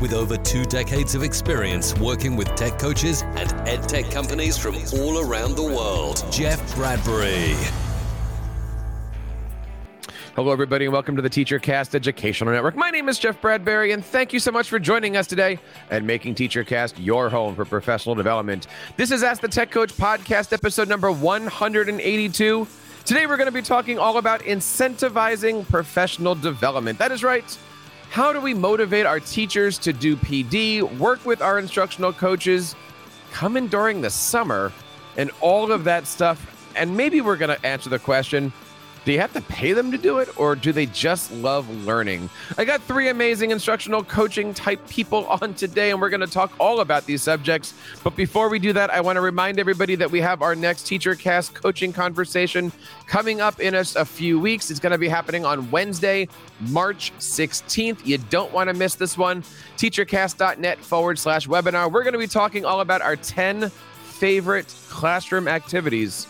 [0.00, 4.76] with over two decades of experience working with tech coaches and ed tech companies from
[4.94, 7.54] all around the world, Jeff Bradbury.
[10.36, 12.74] Hello, everybody, and welcome to the TeacherCast Educational Network.
[12.74, 16.04] My name is Jeff Bradbury, and thank you so much for joining us today and
[16.04, 18.66] making TeacherCast your home for professional development.
[18.96, 22.66] This is Ask the Tech Coach podcast, episode number 182.
[23.04, 26.98] Today, we're going to be talking all about incentivizing professional development.
[26.98, 27.56] That is right.
[28.14, 32.76] How do we motivate our teachers to do PD, work with our instructional coaches,
[33.32, 34.70] come in during the summer,
[35.16, 36.70] and all of that stuff?
[36.76, 38.52] And maybe we're going to answer the question
[39.04, 42.30] do you have to pay them to do it, or do they just love learning?
[42.56, 46.52] I got three amazing instructional coaching type people on today, and we're going to talk
[46.58, 47.74] all about these subjects.
[48.02, 50.86] But before we do that, I want to remind everybody that we have our next
[50.86, 52.72] TeacherCast coaching conversation
[53.06, 54.70] coming up in a, a few weeks.
[54.70, 56.26] It's going to be happening on Wednesday,
[56.60, 58.06] March 16th.
[58.06, 59.42] You don't want to miss this one.
[59.76, 61.92] Teachercast.net forward slash webinar.
[61.92, 66.26] We're going to be talking all about our 10 favorite classroom activities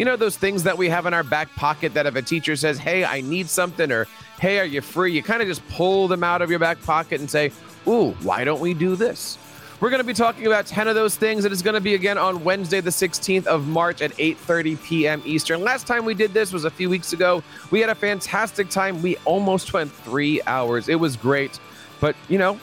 [0.00, 2.56] you know, those things that we have in our back pocket that if a teacher
[2.56, 4.06] says, Hey, I need something, or
[4.40, 5.12] Hey, are you free?
[5.12, 7.52] You kind of just pull them out of your back pocket and say,
[7.86, 9.36] Ooh, why don't we do this?
[9.78, 11.44] We're going to be talking about 10 of those things.
[11.44, 15.22] It is going to be again on Wednesday, the 16th of March at 8:30 p.m.
[15.26, 15.60] Eastern.
[15.60, 17.42] Last time we did this was a few weeks ago.
[17.70, 19.02] We had a fantastic time.
[19.02, 20.88] We almost went three hours.
[20.88, 21.60] It was great.
[22.00, 22.58] But, you know,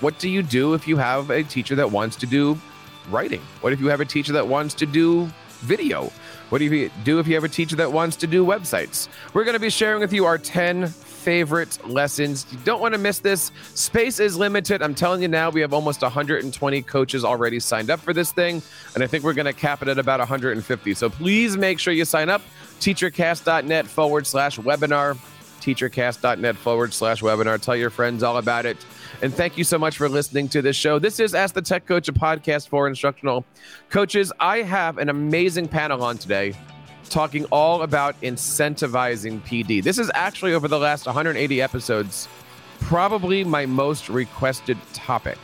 [0.00, 2.58] what do you do if you have a teacher that wants to do
[3.10, 3.42] writing?
[3.60, 5.28] What if you have a teacher that wants to do
[5.60, 6.10] video?
[6.50, 9.08] What do you do if you have a teacher that wants to do websites?
[9.32, 10.88] We're going to be sharing with you our 10
[11.24, 12.46] favorite lessons.
[12.52, 13.50] You don't want to miss this.
[13.74, 14.82] Space is limited.
[14.82, 18.62] I'm telling you now, we have almost 120 coaches already signed up for this thing.
[18.94, 20.94] And I think we're going to cap it at about 150.
[20.94, 22.42] So please make sure you sign up.
[22.80, 25.16] Teachercast.net forward slash webinar.
[25.62, 27.58] Teachercast.net forward slash webinar.
[27.58, 28.76] Tell your friends all about it.
[29.24, 30.98] And thank you so much for listening to this show.
[30.98, 33.46] This is Ask the Tech Coach, a podcast for instructional
[33.88, 34.30] coaches.
[34.38, 36.54] I have an amazing panel on today
[37.08, 39.82] talking all about incentivizing PD.
[39.82, 42.28] This is actually over the last 180 episodes,
[42.80, 45.38] probably my most requested topic.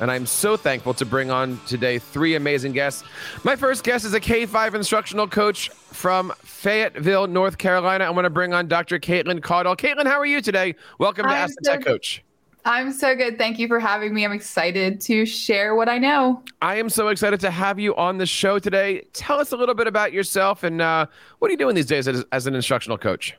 [0.00, 3.04] And I'm so thankful to bring on today three amazing guests.
[3.44, 8.04] My first guest is a K 5 instructional coach from Fayetteville, North Carolina.
[8.04, 8.98] I want to bring on Dr.
[8.98, 9.76] Caitlin Caudle.
[9.76, 10.76] Caitlin, how are you today?
[10.98, 12.24] Welcome to I'm Ask the Tech Coach.
[12.64, 13.38] I'm so good.
[13.38, 14.24] Thank you for having me.
[14.24, 16.42] I'm excited to share what I know.
[16.60, 19.02] I am so excited to have you on the show today.
[19.12, 21.06] Tell us a little bit about yourself and uh,
[21.40, 23.36] what are you doing these days as, as an instructional coach?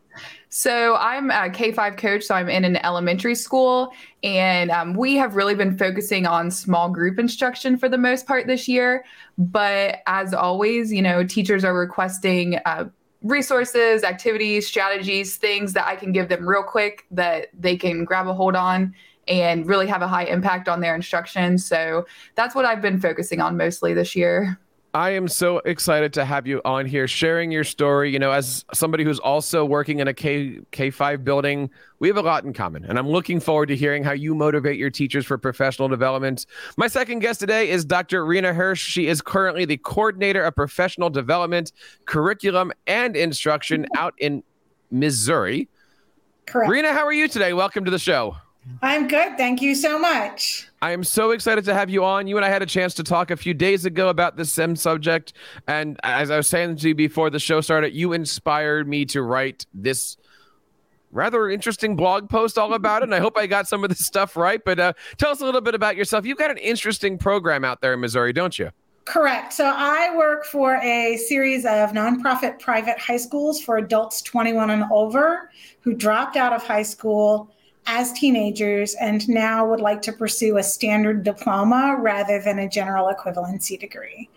[0.49, 2.23] So, I'm a K 5 coach.
[2.23, 3.91] So, I'm in an elementary school,
[4.23, 8.45] and um, we have really been focusing on small group instruction for the most part
[8.45, 9.05] this year.
[9.39, 12.85] But as always, you know, teachers are requesting uh,
[13.23, 18.27] resources, activities, strategies, things that I can give them real quick that they can grab
[18.27, 18.93] a hold on
[19.27, 21.57] and really have a high impact on their instruction.
[21.57, 24.59] So that's what I've been focusing on mostly this year.
[24.95, 28.11] I am so excited to have you on here sharing your story.
[28.11, 32.21] You know, as somebody who's also working in a K K5 building, we have a
[32.21, 32.85] lot in common.
[32.85, 36.45] And I'm looking forward to hearing how you motivate your teachers for professional development.
[36.77, 38.23] My second guest today is Dr.
[38.23, 38.85] Rena Hirsch.
[38.87, 41.71] She is currently the coordinator of professional development,
[42.05, 44.43] curriculum, and instruction out in
[44.91, 45.69] Missouri.
[46.45, 46.69] Correct.
[46.69, 47.53] Rena, how are you today?
[47.53, 48.35] Welcome to the show.
[48.81, 49.37] I'm good.
[49.37, 50.67] Thank you so much.
[50.81, 52.27] I am so excited to have you on.
[52.27, 54.75] You and I had a chance to talk a few days ago about the SIM
[54.75, 55.33] subject.
[55.67, 59.21] And as I was saying to you before the show started, you inspired me to
[59.21, 60.17] write this
[61.11, 63.05] rather interesting blog post all about it.
[63.05, 64.63] And I hope I got some of this stuff right.
[64.63, 66.25] But uh, tell us a little bit about yourself.
[66.25, 68.71] You've got an interesting program out there in Missouri, don't you?
[69.05, 69.51] Correct.
[69.51, 74.85] So I work for a series of nonprofit private high schools for adults 21 and
[74.91, 75.51] over
[75.81, 77.52] who dropped out of high school
[77.85, 83.13] as teenagers and now would like to pursue a standard diploma rather than a general
[83.13, 84.29] equivalency degree.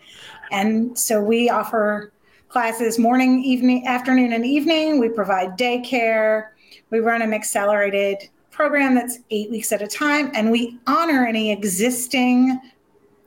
[0.51, 2.13] And so we offer
[2.49, 4.99] classes morning, evening, afternoon, and evening.
[4.99, 6.49] We provide daycare.
[6.91, 11.53] We run an accelerated program that's eight weeks at a time, and we honor any
[11.53, 12.59] existing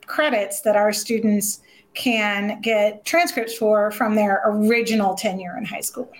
[0.06, 1.60] credits that our students
[1.94, 6.10] can get transcripts for from their original tenure in high school.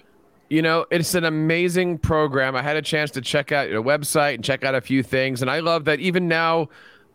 [0.51, 2.57] You know, it's an amazing program.
[2.57, 5.43] I had a chance to check out your website and check out a few things.
[5.43, 6.71] And I love that even now,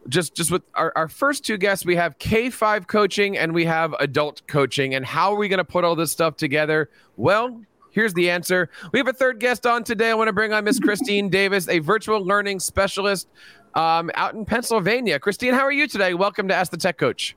[0.08, 3.94] just just with our, our first two guests, we have K5 coaching and we have
[4.00, 4.96] adult coaching.
[4.96, 6.90] And how are we going to put all this stuff together?
[7.18, 7.62] Well,
[7.92, 8.70] here's the answer.
[8.94, 10.12] We have a third guest on today.
[10.12, 13.28] I want to bring on Miss Christine Davis, a virtual learning specialist
[13.74, 15.20] um, out in Pennsylvania.
[15.20, 16.14] Christine, how are you today?
[16.14, 17.36] Welcome to Ask the Tech Coach.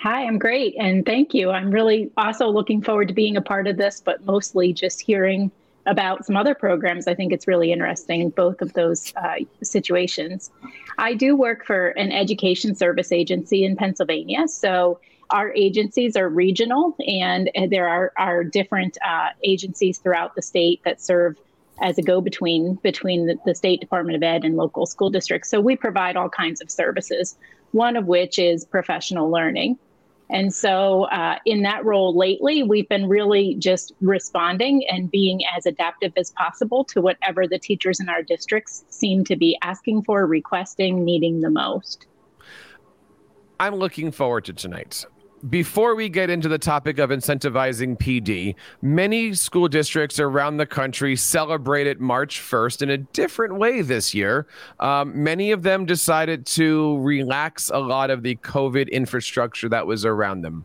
[0.00, 0.74] Hi, I'm great.
[0.78, 1.50] And thank you.
[1.50, 5.50] I'm really also looking forward to being a part of this, but mostly just hearing
[5.86, 7.06] about some other programs.
[7.06, 10.50] I think it's really interesting, both of those uh, situations.
[10.98, 14.48] I do work for an education service agency in Pennsylvania.
[14.48, 15.00] So
[15.30, 21.00] our agencies are regional, and there are, are different uh, agencies throughout the state that
[21.00, 21.36] serve
[21.80, 25.48] as a go between between the, the State Department of Ed and local school districts.
[25.48, 27.36] So we provide all kinds of services,
[27.72, 29.78] one of which is professional learning.
[30.30, 35.66] And so, uh, in that role lately, we've been really just responding and being as
[35.66, 40.26] adaptive as possible to whatever the teachers in our districts seem to be asking for,
[40.26, 42.06] requesting, needing the most.
[43.60, 45.04] I'm looking forward to tonight
[45.48, 51.16] before we get into the topic of incentivizing PD, many school districts around the country
[51.16, 54.46] celebrated March 1st in a different way this year.
[54.78, 60.04] Um, many of them decided to relax a lot of the COVID infrastructure that was
[60.04, 60.64] around them.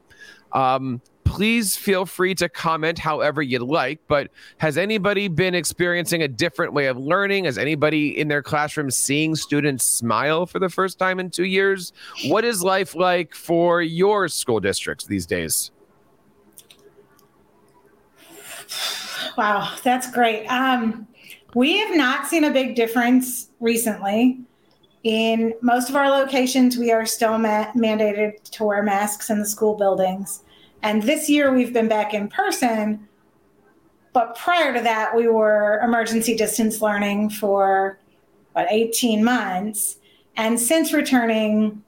[0.52, 4.00] Um, please feel free to comment however you'd like.
[4.08, 7.46] But has anybody been experiencing a different way of learning?
[7.46, 11.94] Has anybody in their classroom seeing students smile for the first time in two years?
[12.28, 15.72] What is life like for your school districts these days?
[19.38, 20.48] Wow, that's great.
[20.48, 21.08] Um,
[21.54, 24.40] we have not seen a big difference recently.
[25.04, 29.46] In most of our locations, we are still ma- mandated to wear masks in the
[29.46, 30.42] school buildings.
[30.84, 33.08] And this year we've been back in person.
[34.14, 38.00] But prior to that, we were emergency distance learning for
[38.52, 39.98] about 18 months.
[40.36, 41.84] And since returning,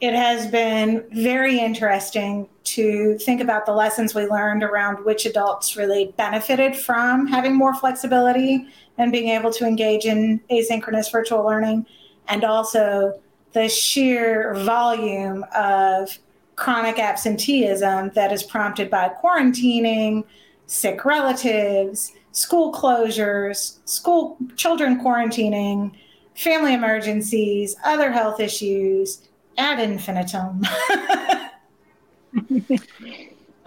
[0.00, 5.76] it has been very interesting to think about the lessons we learned around which adults
[5.76, 8.66] really benefited from having more flexibility
[8.98, 11.86] and being able to engage in asynchronous virtual learning,
[12.28, 13.18] and also
[13.52, 16.18] the sheer volume of
[16.56, 20.24] chronic absenteeism that is prompted by quarantining,
[20.66, 25.92] sick relatives, school closures, school children quarantining,
[26.34, 29.22] family emergencies, other health issues
[29.58, 30.62] ad infinitum.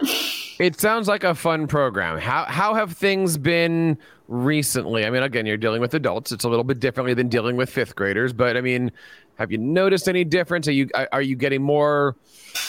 [0.58, 2.18] it sounds like a fun program.
[2.18, 3.98] How how have things been
[4.28, 5.04] recently?
[5.04, 6.30] I mean, again, you're dealing with adults.
[6.32, 8.92] It's a little bit differently than dealing with fifth graders, but I mean,
[9.40, 10.68] have you noticed any difference?
[10.68, 12.14] Are you are you getting more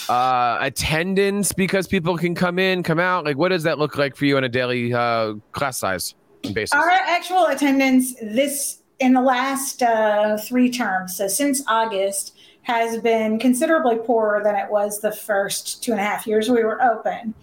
[0.07, 3.25] uh, attendance because people can come in, come out?
[3.25, 6.15] Like, what does that look like for you on a daily uh, class size
[6.53, 6.71] basis?
[6.71, 13.37] Our actual attendance this in the last uh, three terms, so since August, has been
[13.37, 17.33] considerably poorer than it was the first two and a half years we were open.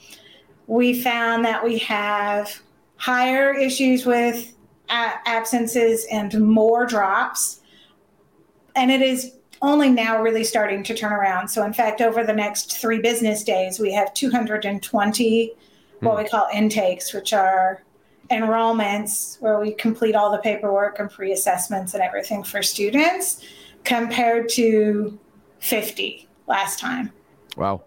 [0.69, 2.63] We found that we have
[2.97, 4.55] higher issues with
[4.89, 7.58] absences and more drops.
[8.79, 11.49] And it is only now really starting to turn around.
[11.49, 15.53] So, in fact, over the next three business days, we have 220
[16.01, 16.29] what we hmm.
[16.29, 17.83] call intakes, which are
[18.31, 23.43] enrollments where we complete all the paperwork and pre assessments and everything for students,
[23.83, 25.19] compared to
[25.59, 27.11] 50 last time.
[27.57, 27.83] Wow.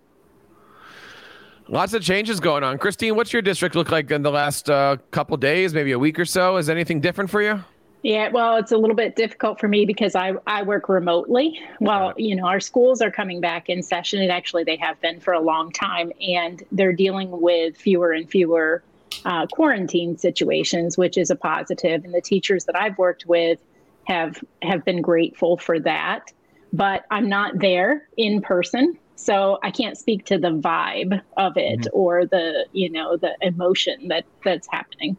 [1.69, 2.77] Lots of changes going on.
[2.79, 6.19] Christine, what's your district look like in the last uh, couple days, maybe a week
[6.19, 6.57] or so?
[6.57, 7.63] Is anything different for you?
[8.03, 11.60] Yeah, well, it's a little bit difficult for me because I, I work remotely.
[11.77, 15.20] While you know our schools are coming back in session, and actually they have been
[15.20, 18.84] for a long time, and they're dealing with fewer and fewer
[19.25, 22.03] uh, quarantine situations, which is a positive.
[22.03, 23.60] And the teachers that I've worked with
[24.05, 26.31] have have been grateful for that.
[26.74, 31.81] But I'm not there in person, so I can't speak to the vibe of it
[31.81, 32.00] mm-hmm.
[32.00, 35.17] or the you know the emotion that that's happening.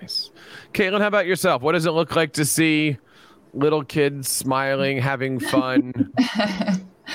[0.00, 0.30] Nice.
[0.72, 1.62] Caitlin, how about yourself?
[1.62, 2.98] What does it look like to see
[3.52, 6.12] little kids smiling, having fun?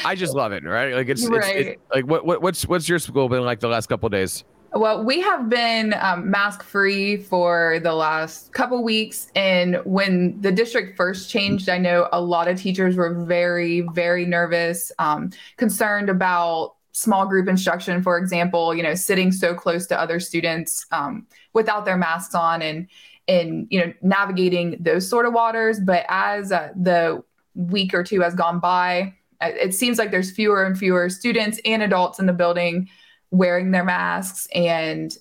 [0.04, 0.94] I just love it, right?
[0.94, 1.56] Like it's, right.
[1.56, 4.44] it's, it's like what, what what's what's your school been like the last couple days?
[4.76, 9.32] Well, we have been um, mask free for the last couple weeks.
[9.34, 14.26] And when the district first changed, I know a lot of teachers were very, very
[14.26, 20.00] nervous, um, concerned about small group instruction, for example, you know, sitting so close to
[20.00, 22.88] other students um, without their masks on and
[23.28, 25.80] and you know navigating those sort of waters.
[25.80, 27.22] But as uh, the
[27.54, 31.60] week or two has gone by, uh, it seems like there's fewer and fewer students
[31.66, 32.88] and adults in the building
[33.30, 35.18] wearing their masks, and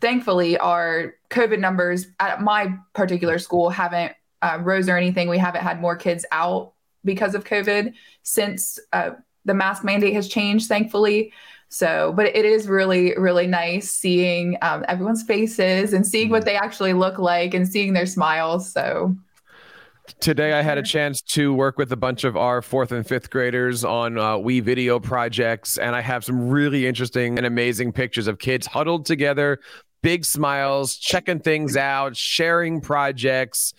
[0.00, 5.28] thankfully, our COVID numbers at my particular school haven't uh, rose or anything.
[5.28, 9.12] We haven't had more kids out because of COVID since uh,
[9.44, 11.32] the mask mandate has changed, thankfully.
[11.68, 16.54] So, but it is really, really nice seeing um, everyone's faces and seeing what they
[16.54, 18.70] actually look like and seeing their smiles.
[18.70, 19.16] So,
[20.20, 23.30] Today, I had a chance to work with a bunch of our fourth and fifth
[23.30, 28.38] graders on uh, WeVideo projects, and I have some really interesting and amazing pictures of
[28.38, 29.60] kids huddled together,
[30.02, 33.74] big smiles, checking things out, sharing projects.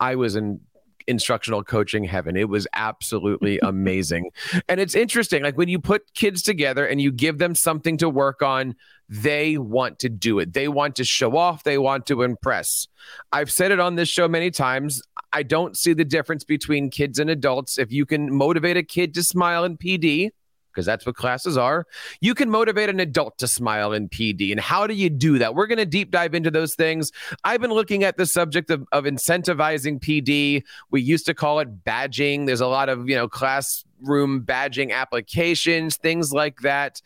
[0.00, 0.60] I was in
[1.06, 2.36] instructional coaching heaven.
[2.36, 4.30] It was absolutely amazing.
[4.68, 5.42] and it's interesting.
[5.42, 8.74] Like when you put kids together and you give them something to work on,
[9.08, 10.52] they want to do it.
[10.52, 11.62] They want to show off.
[11.62, 12.88] They want to impress.
[13.32, 15.00] I've said it on this show many times.
[15.32, 17.78] I don't see the difference between kids and adults.
[17.78, 20.30] If you can motivate a kid to smile in PD,
[20.76, 21.86] because that's what classes are.
[22.20, 24.50] You can motivate an adult to smile in PD.
[24.50, 25.54] And how do you do that?
[25.54, 27.12] We're going to deep dive into those things.
[27.44, 30.62] I've been looking at the subject of, of incentivizing PD.
[30.90, 32.44] We used to call it badging.
[32.44, 37.00] There's a lot of, you know, classroom badging applications, things like that.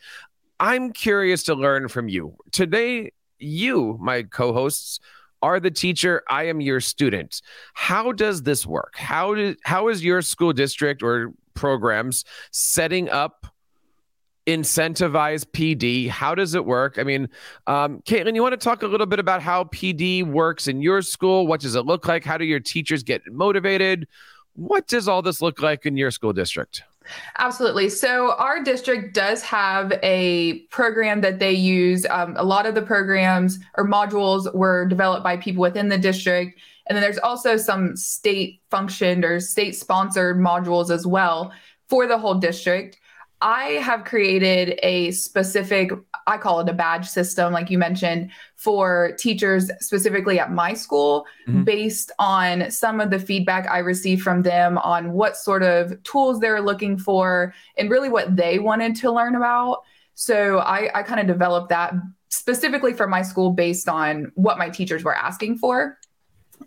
[0.59, 2.35] I'm curious to learn from you.
[2.51, 4.99] Today, you, my co hosts,
[5.43, 7.41] are the teacher i am your student
[7.73, 13.47] how does this work how did how is your school district or programs setting up
[14.47, 16.07] incentivize PD?
[16.09, 16.97] How does it work?
[16.97, 17.29] I mean,
[17.67, 21.01] um, Caitlin, you want to talk a little bit about how PD works in your
[21.01, 21.47] school?
[21.47, 22.23] What does it look like?
[22.23, 24.07] How do your teachers get motivated?
[24.55, 26.83] What does all this look like in your school district?
[27.39, 27.89] Absolutely.
[27.89, 32.05] So, our district does have a program that they use.
[32.09, 36.59] Um, a lot of the programs or modules were developed by people within the district.
[36.87, 41.51] And then there's also some state functioned or state sponsored modules as well
[41.89, 42.99] for the whole district.
[43.41, 45.91] I have created a specific,
[46.27, 51.25] I call it a badge system, like you mentioned, for teachers specifically at my school,
[51.47, 51.63] mm-hmm.
[51.63, 56.39] based on some of the feedback I received from them on what sort of tools
[56.39, 59.83] they're looking for and really what they wanted to learn about.
[60.13, 61.93] So I, I kind of developed that
[62.29, 65.97] specifically for my school based on what my teachers were asking for.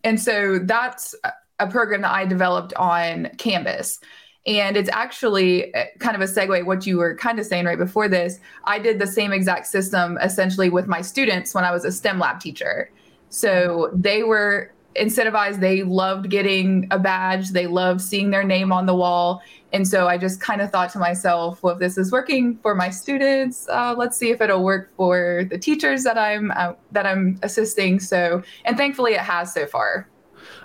[0.02, 1.14] And so that's
[1.60, 4.00] a program that I developed on Canvas.
[4.46, 7.78] And it's actually uh, kind of a segue what you were kind of saying right
[7.78, 8.40] before this.
[8.64, 12.18] I did the same exact system essentially with my students when I was a STEM
[12.18, 12.90] lab teacher.
[13.30, 15.60] So they were incentivized.
[15.60, 17.50] They loved getting a badge.
[17.50, 19.42] They loved seeing their name on the wall.
[19.72, 22.74] And so I just kind of thought to myself, well, if this is working for
[22.74, 27.06] my students, uh, let's see if it'll work for the teachers that I'm uh, that
[27.06, 27.98] I'm assisting.
[27.98, 30.08] So, and thankfully, it has so far.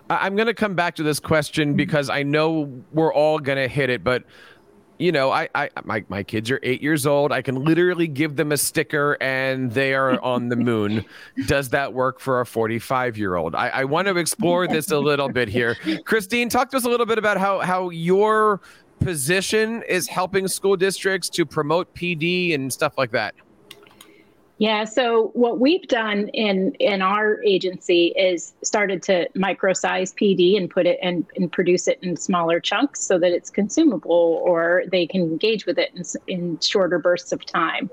[0.10, 1.78] I'm going to come back to this question mm-hmm.
[1.78, 4.24] because I know we're all going to hit it, but
[5.00, 7.32] you know, I, I, my, my kids are eight years old.
[7.32, 11.06] I can literally give them a sticker and they are on the moon.
[11.48, 13.56] Does that work for a 45 year old?
[13.56, 15.76] I, I want to explore this a little bit here.
[16.04, 18.60] Christine, talk to us a little bit about how, how your
[19.00, 23.34] position is helping school districts to promote PD and stuff like that.
[24.60, 30.70] Yeah, so what we've done in in our agency is started to microsize PD and
[30.70, 35.08] put it and, and produce it in smaller chunks so that it's consumable or they
[35.08, 37.90] can engage with it in, in shorter bursts of time.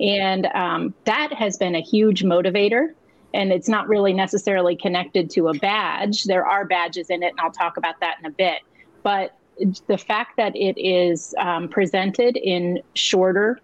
[0.00, 2.88] And um, that has been a huge motivator.
[3.32, 6.24] And it's not really necessarily connected to a badge.
[6.24, 8.60] There are badges in it, and I'll talk about that in a bit.
[9.02, 9.34] But
[9.86, 13.58] the fact that it is um, presented in shorter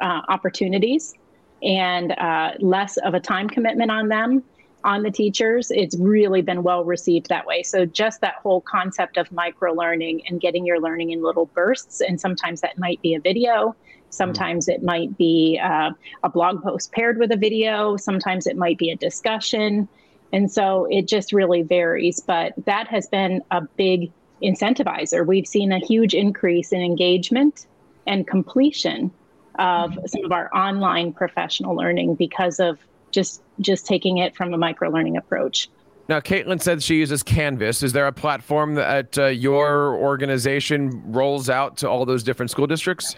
[0.00, 1.14] uh, opportunities
[1.62, 4.42] and uh, less of a time commitment on them
[4.84, 7.62] on the teachers it's really been well received that way.
[7.62, 12.00] So just that whole concept of micro learning and getting your learning in little bursts
[12.00, 13.74] and sometimes that might be a video
[14.12, 15.90] sometimes it might be uh,
[16.24, 19.88] a blog post paired with a video sometimes it might be a discussion.
[20.32, 24.10] And so it just really varies but that has been a big
[24.42, 25.26] incentivizer.
[25.26, 27.66] We've seen a huge increase in engagement
[28.06, 29.12] and completion
[29.60, 32.78] of some of our online professional learning because of
[33.12, 35.68] just just taking it from a micro learning approach.
[36.08, 37.84] Now, Caitlin said she uses Canvas.
[37.84, 42.66] Is there a platform that uh, your organization rolls out to all those different school
[42.66, 43.14] districts?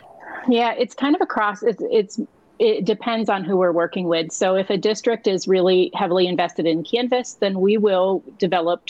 [0.49, 1.63] Yeah, it's kind of across.
[1.63, 2.21] It's it's
[2.59, 4.33] it depends on who we're working with.
[4.33, 8.85] So if a district is really heavily invested in Canvas, then we will develop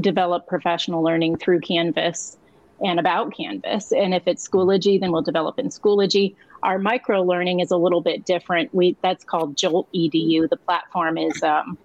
[0.00, 2.36] develop professional learning through Canvas
[2.84, 3.92] and about Canvas.
[3.92, 6.34] And if it's Schoology, then we'll develop in Schoology.
[6.64, 8.74] Our micro learning is a little bit different.
[8.74, 10.48] We that's called Jolt Edu.
[10.48, 11.76] The platform is um,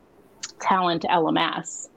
[0.62, 1.90] Talent LMS,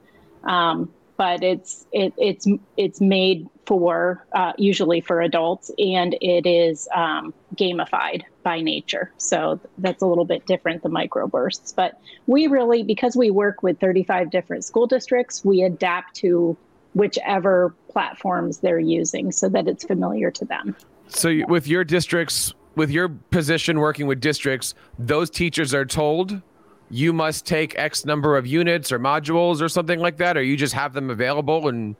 [0.43, 6.87] um, but it's it, it's it's made for uh, usually for adults, and it is
[6.93, 9.11] um, gamified by nature.
[9.17, 11.73] So that's a little bit different than microbursts.
[11.73, 11.97] But
[12.27, 16.57] we really, because we work with 35 different school districts, we adapt to
[16.93, 20.75] whichever platforms they're using so that it's familiar to them.
[21.07, 26.41] So, with your districts, with your position working with districts, those teachers are told
[26.89, 30.55] you must take X number of units or modules or something like that, or you
[30.55, 31.95] just have them available and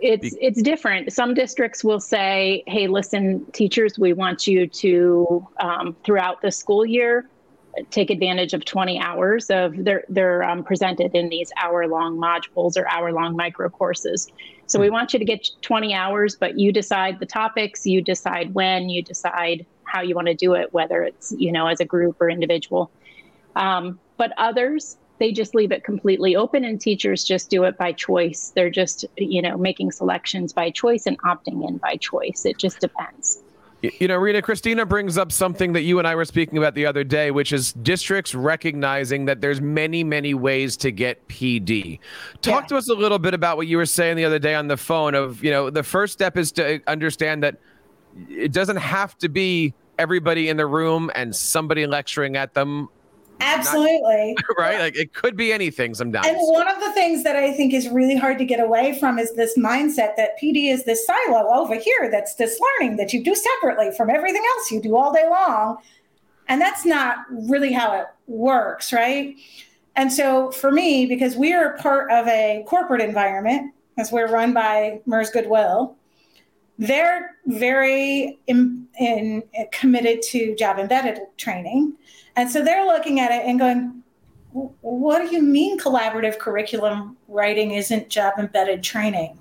[0.00, 1.12] it's it's different.
[1.12, 6.84] Some districts will say, "Hey, listen, teachers, we want you to um, throughout the school
[6.84, 7.26] year
[7.90, 12.76] take advantage of 20 hours of they're they're um, presented in these hour long modules
[12.76, 14.30] or hour long micro courses.
[14.66, 18.54] So we want you to get 20 hours, but you decide the topics, you decide
[18.54, 21.84] when, you decide how you want to do it, whether it's you know as a
[21.84, 22.90] group or individual.
[23.56, 27.92] Um, but others they just leave it completely open and teachers just do it by
[27.92, 28.52] choice.
[28.54, 32.44] They're just you know making selections by choice and opting in by choice.
[32.44, 33.43] It just depends
[33.98, 36.86] you know, Rita, Christina brings up something that you and I were speaking about the
[36.86, 41.98] other day, which is districts recognizing that there's many, many ways to get PD.
[42.40, 42.68] Talk yeah.
[42.68, 44.76] to us a little bit about what you were saying the other day on the
[44.76, 47.56] phone of, you know, the first step is to uh, understand that
[48.28, 52.88] it doesn't have to be everybody in the room and somebody lecturing at them
[53.40, 54.36] Absolutely.
[54.36, 54.78] Not, right?
[54.80, 56.26] Like it could be anything sometimes.
[56.26, 59.18] And one of the things that I think is really hard to get away from
[59.18, 63.22] is this mindset that PD is this silo over here that's this learning that you
[63.22, 65.78] do separately from everything else you do all day long.
[66.48, 69.34] And that's not really how it works, right?
[69.96, 74.52] And so for me, because we are part of a corporate environment, as we're run
[74.52, 75.96] by MERS Goodwill,
[76.78, 81.94] they're very in, in, committed to job embedded training.
[82.36, 84.02] And so they're looking at it and going,
[84.52, 89.38] what do you mean collaborative curriculum writing isn't job embedded training?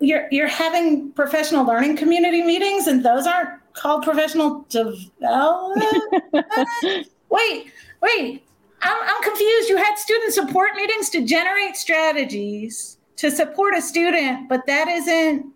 [0.00, 5.84] You're, you're having professional learning community meetings and those aren't called professional development?
[7.28, 8.44] wait, wait,
[8.82, 9.68] I'm, I'm confused.
[9.68, 15.46] You had student support meetings to generate strategies to support a student, but that isn't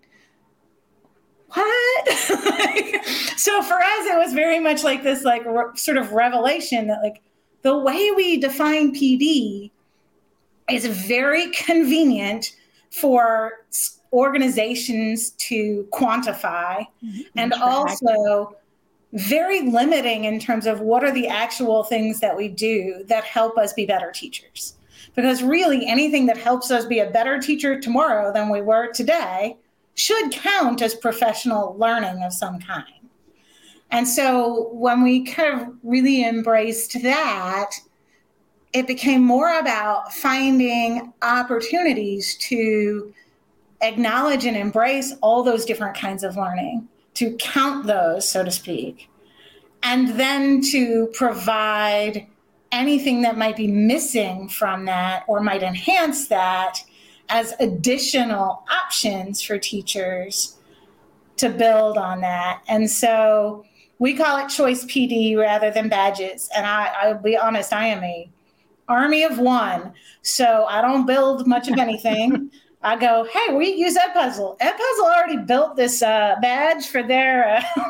[1.55, 2.09] what?
[3.37, 7.03] so for us, it was very much like this, like re- sort of revelation that
[7.03, 7.23] like
[7.63, 9.71] the way we define PD
[10.71, 12.57] is very convenient
[12.91, 13.65] for
[14.13, 17.21] organizations to quantify mm-hmm.
[17.37, 18.57] and also
[19.13, 23.57] very limiting in terms of what are the actual things that we do that help
[23.59, 24.75] us be better teachers.
[25.15, 29.57] Because really, anything that helps us be a better teacher tomorrow than we were today
[29.95, 32.85] should count as professional learning of some kind.
[33.91, 37.71] And so when we kind of really embraced that,
[38.73, 43.15] it became more about finding opportunities to
[43.83, 49.09] acknowledge and embrace all those different kinds of learning, to count those, so to speak,
[49.85, 52.27] and then to provide
[52.73, 56.81] anything that might be missing from that or might enhance that
[57.29, 60.57] as additional options for teachers
[61.37, 62.63] to build on that.
[62.69, 63.65] And so
[63.99, 66.49] we call it choice PD rather than badges.
[66.55, 68.29] And I, I'll be honest, I am a
[68.89, 69.93] army of one.
[70.23, 72.51] So I don't build much of anything.
[72.83, 74.59] I go, hey, we use Edpuzzle.
[74.59, 77.63] Edpuzzle already built this uh, badge for their uh,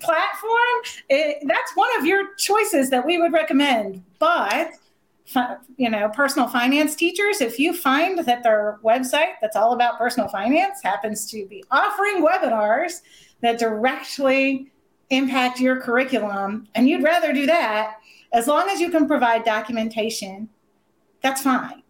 [0.00, 0.78] platform.
[1.10, 4.02] It, that's one of your choices that we would recommend.
[4.18, 4.70] But
[5.76, 10.28] you know, personal finance teachers, if you find that their website that's all about personal
[10.28, 13.00] finance happens to be offering webinars
[13.40, 14.70] that directly
[15.10, 17.96] impact your curriculum, and you'd rather do that,
[18.32, 20.48] as long as you can provide documentation,
[21.22, 21.82] that's fine.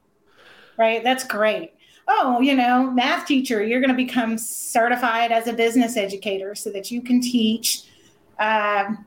[0.79, 1.03] Right?
[1.03, 1.73] That's great.
[2.07, 6.71] Oh, you know, math teacher, you're going to become certified as a business educator so
[6.71, 7.85] that you can teach.
[8.39, 9.07] Um,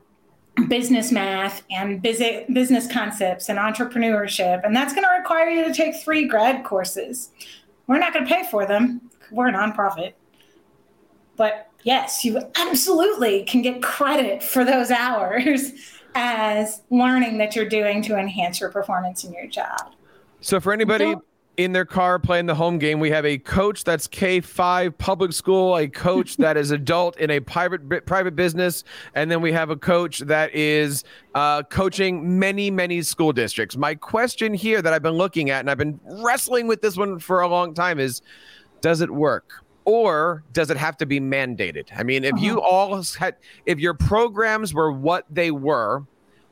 [0.66, 4.64] business math and business concepts and entrepreneurship.
[4.64, 7.30] And that's going to require you to take three grad courses.
[7.86, 10.14] We're not going to pay for them, we're a nonprofit.
[11.36, 15.72] But yes, you absolutely can get credit for those hours
[16.14, 19.92] as learning that you're doing to enhance your performance in your job.
[20.40, 21.14] So, for anybody
[21.58, 23.00] in their car playing the home game.
[23.00, 27.40] We have a coach that's K5 public school, a coach that is adult in a
[27.40, 33.02] private private business, and then we have a coach that is uh, coaching many many
[33.02, 33.76] school districts.
[33.76, 37.18] My question here that I've been looking at and I've been wrestling with this one
[37.18, 38.22] for a long time is,
[38.80, 39.64] does it work?
[39.84, 41.88] Or does it have to be mandated?
[41.96, 42.44] I mean, if uh-huh.
[42.44, 46.04] you all had, if your programs were what they were,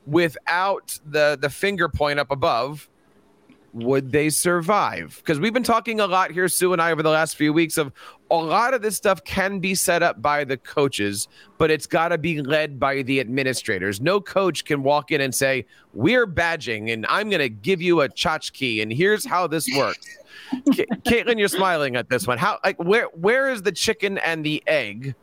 [0.07, 2.89] without the the finger point up above,
[3.73, 5.15] would they survive?
[5.17, 7.77] Because we've been talking a lot here, Sue and I, over the last few weeks
[7.77, 7.91] of
[8.31, 11.27] a lot of this stuff can be set up by the coaches,
[11.57, 14.01] but it's got to be led by the administrators.
[14.01, 18.01] No coach can walk in and say, We're badging and I'm going to give you
[18.01, 20.17] a tchotchke and here's how this works.
[20.51, 22.37] Caitlin, you're smiling at this one.
[22.37, 25.15] How like where where is the chicken and the egg?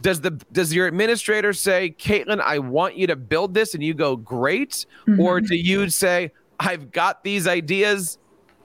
[0.00, 3.94] Does the does your administrator say, Caitlin, I want you to build this, and you
[3.94, 5.20] go, great, mm-hmm.
[5.20, 8.18] or do you say, I've got these ideas?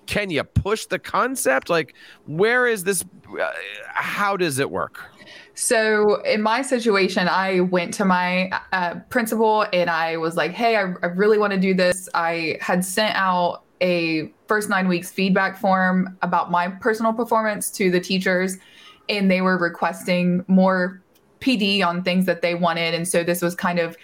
[0.05, 1.69] Can you push the concept?
[1.69, 3.03] Like, where is this?
[3.39, 3.51] Uh,
[3.93, 4.99] how does it work?
[5.55, 10.75] So in my situation, I went to my uh, principal and I was like, "Hey,
[10.75, 15.11] I, I really want to do this." I had sent out a first nine weeks
[15.11, 18.57] feedback form about my personal performance to the teachers,
[19.09, 21.01] and they were requesting more
[21.39, 23.95] PD on things that they wanted, and so this was kind of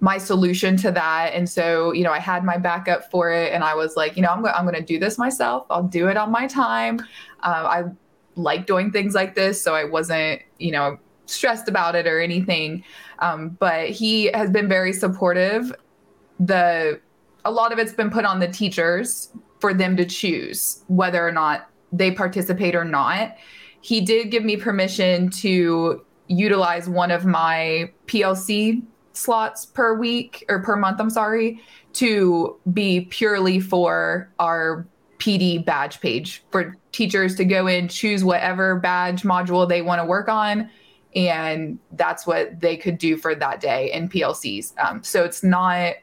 [0.00, 1.32] my solution to that.
[1.34, 4.22] And so, you know, I had my backup for it, and I was like, you
[4.22, 5.66] know, I'm going I'm going to do this myself.
[5.70, 7.00] I'll do it on my time.
[7.42, 7.84] Uh, I
[8.36, 9.60] like doing things like this.
[9.60, 12.84] So I wasn't, you know, stressed about it or anything.
[13.20, 15.72] Um, but he has been very supportive.
[16.38, 17.00] The
[17.44, 19.30] a lot of it's been put on the teachers
[19.60, 23.36] for them to choose whether or not they participate or not.
[23.80, 28.82] He did give me permission to utilize one of my PLC
[29.16, 31.60] slots per week or per month, I'm sorry,
[31.94, 34.86] to be purely for our
[35.18, 40.04] PD badge page for teachers to go in, choose whatever badge module they want to
[40.04, 40.70] work on.
[41.14, 44.78] And that's what they could do for that day in PLCs.
[44.78, 45.94] Um, so it's not,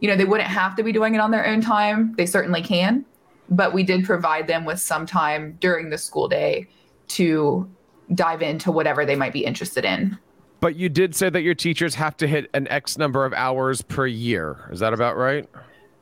[0.00, 2.14] you know, they wouldn't have to be doing it on their own time.
[2.16, 3.04] They certainly can.
[3.50, 6.68] But we did provide them with some time during the school day
[7.08, 7.68] to
[8.14, 10.18] dive into whatever they might be interested in.
[10.62, 13.82] But you did say that your teachers have to hit an X number of hours
[13.82, 14.68] per year.
[14.70, 15.48] Is that about right?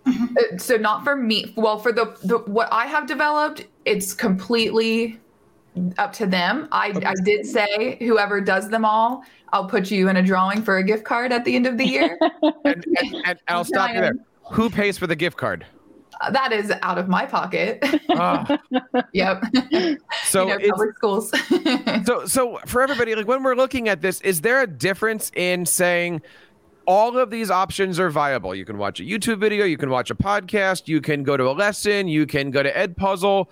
[0.07, 0.13] Uh,
[0.59, 1.55] so not for me.
[1.57, 5.19] Well, for the, the what I have developed, it's completely
[5.97, 6.69] up to them.
[6.73, 7.07] I, okay.
[7.07, 10.85] I did say whoever does them all, I'll put you in a drawing for a
[10.85, 12.19] gift card at the end of the year.
[12.43, 14.15] and, and, and I'll stop you there.
[14.53, 15.65] Who pays for the gift card?
[16.21, 17.83] Uh, that is out of my pocket.
[18.11, 18.45] Oh.
[19.13, 19.43] yep.
[20.25, 21.31] So you know, public schools.
[22.05, 25.65] so so for everybody, like when we're looking at this, is there a difference in
[25.65, 26.23] saying?
[26.87, 28.53] all of these options are viable.
[28.53, 31.49] You can watch a YouTube video, you can watch a podcast, you can go to
[31.49, 33.47] a lesson, you can go to Edpuzzle.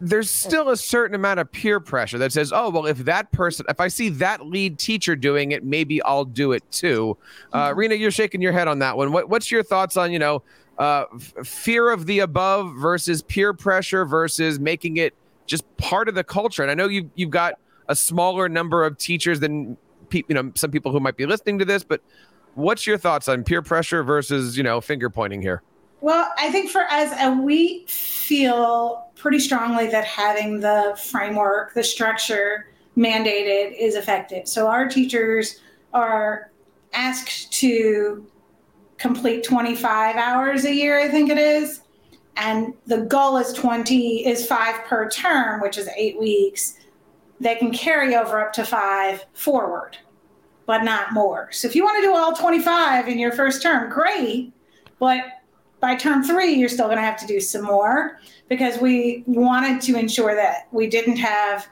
[0.00, 3.66] There's still a certain amount of peer pressure that says, oh, well, if that person,
[3.68, 7.18] if I see that lead teacher doing it, maybe I'll do it too.
[7.52, 7.78] Uh, mm-hmm.
[7.78, 9.12] Rena, you're shaking your head on that one.
[9.12, 10.42] What, what's your thoughts on, you know,
[10.78, 15.14] uh, f- fear of the above versus peer pressure versus making it
[15.46, 16.62] just part of the culture?
[16.62, 17.54] And I know you, you've got
[17.88, 19.76] a smaller number of teachers than
[20.08, 22.00] pe- you know some people who might be listening to this, but
[22.58, 25.62] What's your thoughts on peer pressure versus, you know, finger pointing here?
[26.00, 32.72] Well, I think for us, we feel pretty strongly that having the framework, the structure
[32.96, 34.48] mandated is effective.
[34.48, 35.60] So our teachers
[35.94, 36.50] are
[36.92, 38.26] asked to
[38.98, 41.82] complete 25 hours a year, I think it is.
[42.36, 46.74] And the goal is 20, is five per term, which is eight weeks.
[47.40, 49.96] They can carry over up to five forward
[50.68, 51.50] but not more.
[51.50, 54.52] So if you want to do all 25 in your first term, great.
[54.98, 55.24] But
[55.80, 59.80] by term three, you're still going to have to do some more because we wanted
[59.80, 61.66] to ensure that we didn't have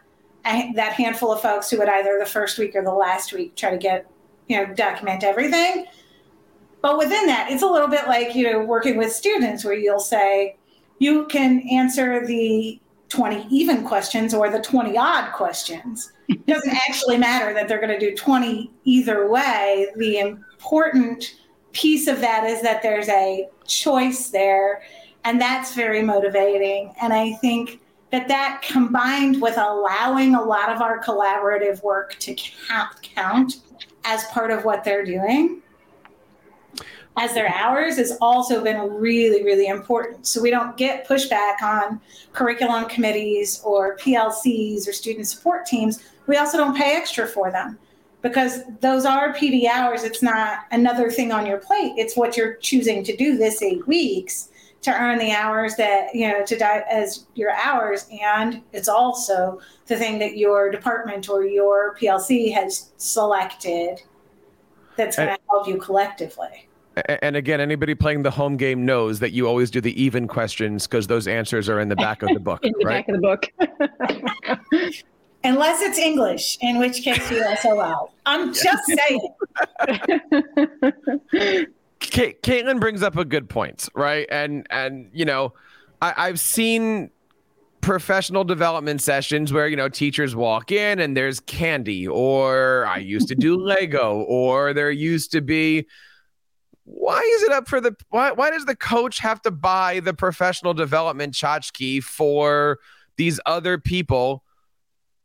[0.46, 3.54] a, that handful of folks who would either the first week or the last week
[3.54, 4.10] try to get,
[4.48, 5.84] you know, document everything.
[6.82, 9.98] But within that, it's a little bit like, you know, working with students where you'll
[9.98, 10.56] say,
[10.98, 16.12] you can answer the 20 even questions or the 20 odd questions.
[16.28, 19.88] It doesn't actually matter that they're going to do 20 either way.
[19.96, 21.36] The important
[21.72, 24.82] piece of that is that there's a choice there,
[25.24, 26.94] and that's very motivating.
[27.00, 32.34] And I think that that combined with allowing a lot of our collaborative work to
[32.34, 33.56] count, count
[34.04, 35.62] as part of what they're doing
[37.16, 40.26] as their hours has also been really, really important.
[40.26, 42.00] So we don't get pushback on
[42.33, 46.05] curriculum committees or PLCs or student support teams.
[46.26, 47.79] We also don't pay extra for them
[48.20, 50.05] because those are PD hours.
[50.05, 51.94] It's not another thing on your plate.
[51.96, 54.50] It's what you're choosing to do this eight weeks
[54.83, 58.07] to earn the hours that, you know, to die as your hours.
[58.22, 64.02] And it's also the thing that your department or your PLC has selected
[64.96, 66.68] that's going to help you collectively.
[66.96, 70.87] And again, anybody playing the home game knows that you always do the even questions
[70.87, 72.61] because those answers are in the back of the book.
[72.64, 73.06] in the right?
[73.06, 74.94] back of the book.
[75.44, 78.12] Unless it's English, in which case you SOL.
[78.24, 79.28] I'm just saying.
[82.00, 84.26] Caitlin brings up a good point, right?
[84.30, 85.52] And and you know,
[86.00, 87.11] I, I've seen
[87.82, 93.28] professional development sessions where you know teachers walk in and there's candy, or I used
[93.28, 95.87] to do Lego, or there used to be
[96.87, 100.14] why is it up for the why why does the coach have to buy the
[100.14, 102.79] professional development tchotchke for
[103.16, 104.44] these other people?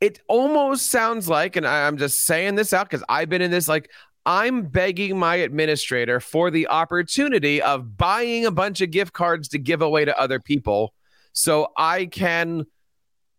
[0.01, 3.67] It almost sounds like, and I'm just saying this out because I've been in this,
[3.67, 3.91] like
[4.25, 9.59] I'm begging my administrator for the opportunity of buying a bunch of gift cards to
[9.59, 10.95] give away to other people
[11.33, 12.65] so I can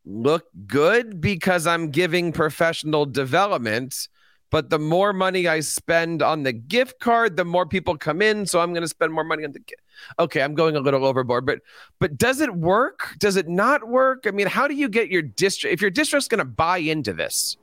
[0.05, 4.09] look good because I'm giving professional development
[4.53, 8.45] but the more money I spend on the gift card, the more people come in.
[8.45, 9.81] So I'm going to spend more money on the gift.
[10.19, 11.61] Okay, I'm going a little overboard, but
[11.99, 13.15] but does it work?
[13.19, 14.27] Does it not work?
[14.27, 17.15] I mean, how do you get your district if your district's going to buy into
[17.15, 17.57] this?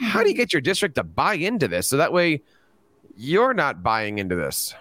[0.00, 2.42] How do you get your district to buy into this so that way
[3.16, 4.74] you're not buying into this?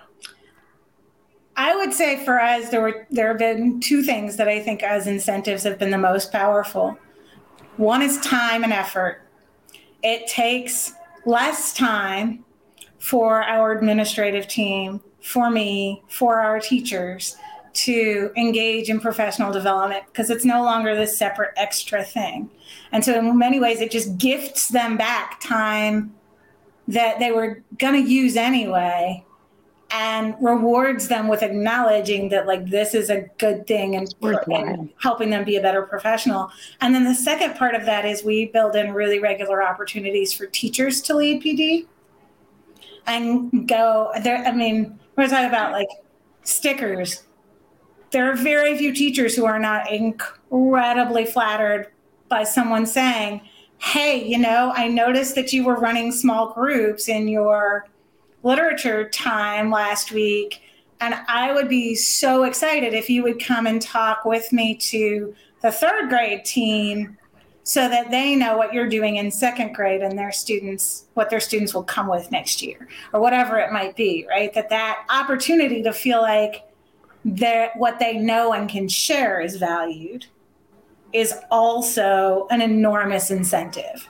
[1.56, 4.82] I would say for us, there were there have been two things that I think
[4.82, 6.98] as incentives have been the most powerful.
[7.78, 9.22] One is time and effort.
[10.02, 10.94] It takes
[11.26, 12.44] less time
[13.00, 17.36] for our administrative team, for me, for our teachers
[17.74, 22.50] to engage in professional development because it's no longer this separate extra thing.
[22.92, 26.14] And so, in many ways, it just gifts them back time
[26.88, 29.26] that they were going to use anyway
[29.92, 35.30] and rewards them with acknowledging that like this is a good thing and, and, helping
[35.30, 36.50] them be a better professional.
[36.82, 40.48] And then the second part of that is we build in really regular opportunities for
[40.48, 41.86] teachers to lead pd
[43.08, 45.88] and go there i mean we're talking about like
[46.44, 47.24] stickers.
[48.12, 51.88] There are very few teachers who are not incredibly flattered
[52.30, 53.42] by someone saying
[53.78, 57.86] hey you know i noticed that you were running small groups in your
[58.46, 60.62] literature time last week.
[61.02, 65.36] And I would be so excited if you would come and talk with me to
[65.62, 67.18] the third grade team
[67.64, 71.40] so that they know what you're doing in second grade and their students what their
[71.40, 75.82] students will come with next year or whatever it might be right that that opportunity
[75.82, 76.64] to feel like
[77.26, 80.28] that what they know and can share is valued
[81.12, 84.08] is also an enormous incentive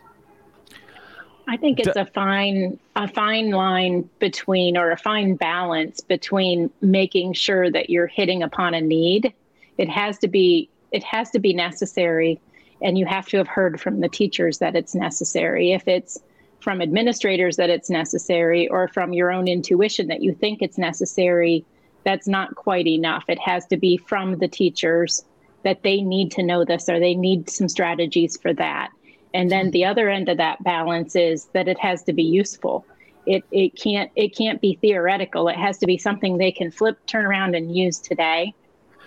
[1.48, 7.34] I think it's a fine a fine line between or a fine balance between making
[7.34, 9.34] sure that you're hitting upon a need.
[9.78, 12.40] It has to be it has to be necessary
[12.82, 15.72] and you have to have heard from the teachers that it's necessary.
[15.72, 16.20] If it's
[16.60, 21.64] from administrators that it's necessary or from your own intuition that you think it's necessary,
[22.04, 23.26] that's not quite enough.
[23.28, 25.24] It has to be from the teachers
[25.64, 28.90] that they need to know this or they need some strategies for that
[29.36, 32.86] and then the other end of that balance is that it has to be useful.
[33.26, 35.50] It, it can't it can't be theoretical.
[35.50, 38.54] It has to be something they can flip turn around and use today.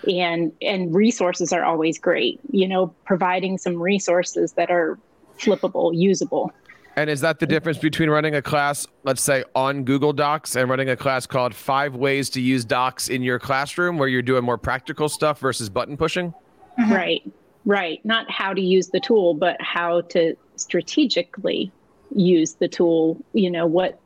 [0.07, 4.99] And and resources are always great you know providing some resources that are
[5.39, 6.51] flippable usable.
[6.95, 10.69] And is that the difference between running a class let's say on google docs and
[10.69, 14.43] running a class called five ways to use docs in your classroom where you're doing
[14.43, 16.35] more practical stuff versus button pushing?
[16.77, 17.23] Right
[17.65, 18.03] Right.
[18.05, 21.71] Not how to use the tool, but how to strategically
[22.15, 23.99] use the tool, you know, what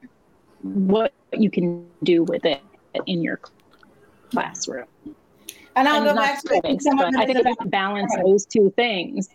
[0.61, 2.61] what you can do with it
[3.05, 3.39] in your
[4.31, 4.87] classroom.
[5.75, 9.29] And I'll and go back to things, I think to balance those two things.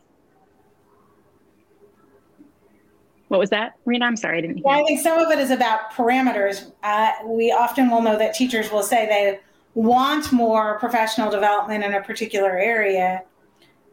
[3.28, 4.07] What was that, Rena?
[4.07, 4.64] I'm sorry, I didn't hear.
[4.66, 6.72] Yeah, I think some of it is about parameters.
[6.83, 9.40] Uh, we often will know that teachers will say they
[9.74, 13.22] want more professional development in a particular area,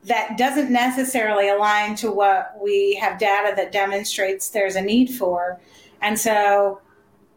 [0.06, 5.60] that doesn't necessarily align to what we have data that demonstrates there's a need for.
[6.02, 6.82] And so,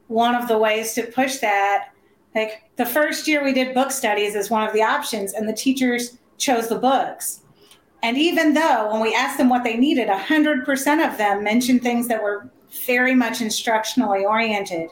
[0.09, 1.91] one of the ways to push that,
[2.35, 5.53] like the first year we did book studies as one of the options, and the
[5.53, 7.41] teachers chose the books.
[8.03, 12.07] And even though when we asked them what they needed, 100% of them mentioned things
[12.09, 12.49] that were
[12.87, 14.91] very much instructionally oriented,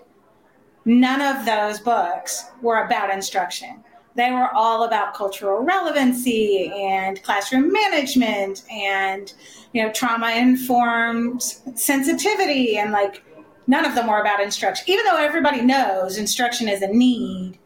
[0.84, 3.84] none of those books were about instruction
[4.16, 9.34] they were all about cultural relevancy and classroom management and
[9.72, 13.22] you know trauma informed sensitivity and like
[13.66, 14.84] none of them were about instruction.
[14.88, 17.58] Even though everybody knows instruction is a need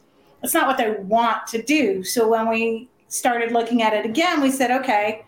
[0.42, 2.02] it's not what they want to do.
[2.02, 5.24] So when we started looking at it again we said okay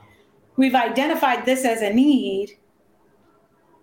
[0.56, 2.58] we've identified this as a need.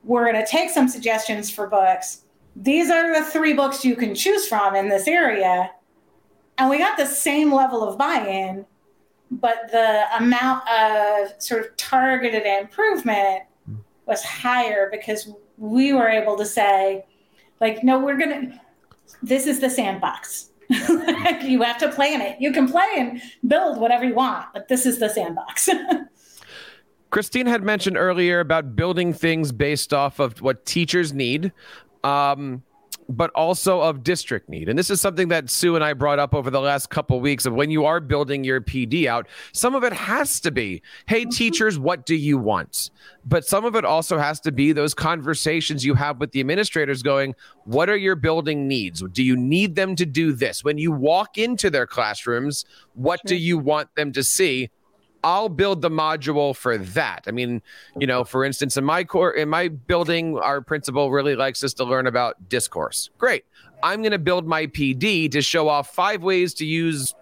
[0.03, 2.21] We're going to take some suggestions for books.
[2.55, 5.71] These are the three books you can choose from in this area
[6.59, 8.65] and we got the same level of buy-in
[9.31, 13.43] but the amount of sort of targeted improvement
[14.05, 17.05] was higher because we were able to say
[17.61, 18.59] like no we're gonna
[19.23, 20.51] this is the sandbox.
[21.41, 22.39] You have to play in it.
[22.39, 25.69] You can play and build whatever you want but this is the sandbox.
[27.09, 31.51] Christine had mentioned earlier about building things based off of what teachers need.
[32.03, 32.61] Um,
[33.09, 34.69] but also of district need.
[34.69, 37.47] And this is something that Sue and I brought up over the last couple weeks
[37.47, 41.21] of when you are building your PD out, some of it has to be, hey,
[41.21, 41.31] mm-hmm.
[41.31, 42.91] teachers, what do you want?
[43.25, 47.01] But some of it also has to be those conversations you have with the administrators
[47.01, 47.33] going,
[47.65, 49.01] what are your building needs?
[49.01, 50.63] Do you need them to do this?
[50.63, 53.29] When you walk into their classrooms, what sure.
[53.29, 54.69] do you want them to see?
[55.23, 57.25] I'll build the module for that.
[57.27, 57.61] I mean,
[57.97, 61.73] you know, for instance, in my core in my building, our principal really likes us
[61.75, 63.09] to learn about discourse.
[63.17, 63.45] Great.
[63.83, 67.15] I'm going to build my PD to show off five ways to use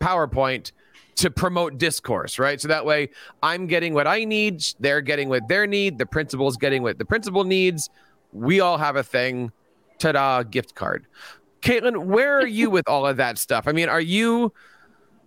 [0.00, 0.72] PowerPoint
[1.16, 2.60] to promote discourse, right?
[2.60, 3.10] So that way
[3.42, 7.04] I'm getting what I need, they're getting what their need, the principal's getting what the
[7.04, 7.90] principal needs.
[8.32, 9.52] We all have a thing.
[9.98, 11.06] Ta-da, gift card.
[11.60, 13.68] Caitlin, where are you with all of that stuff?
[13.68, 14.52] I mean, are you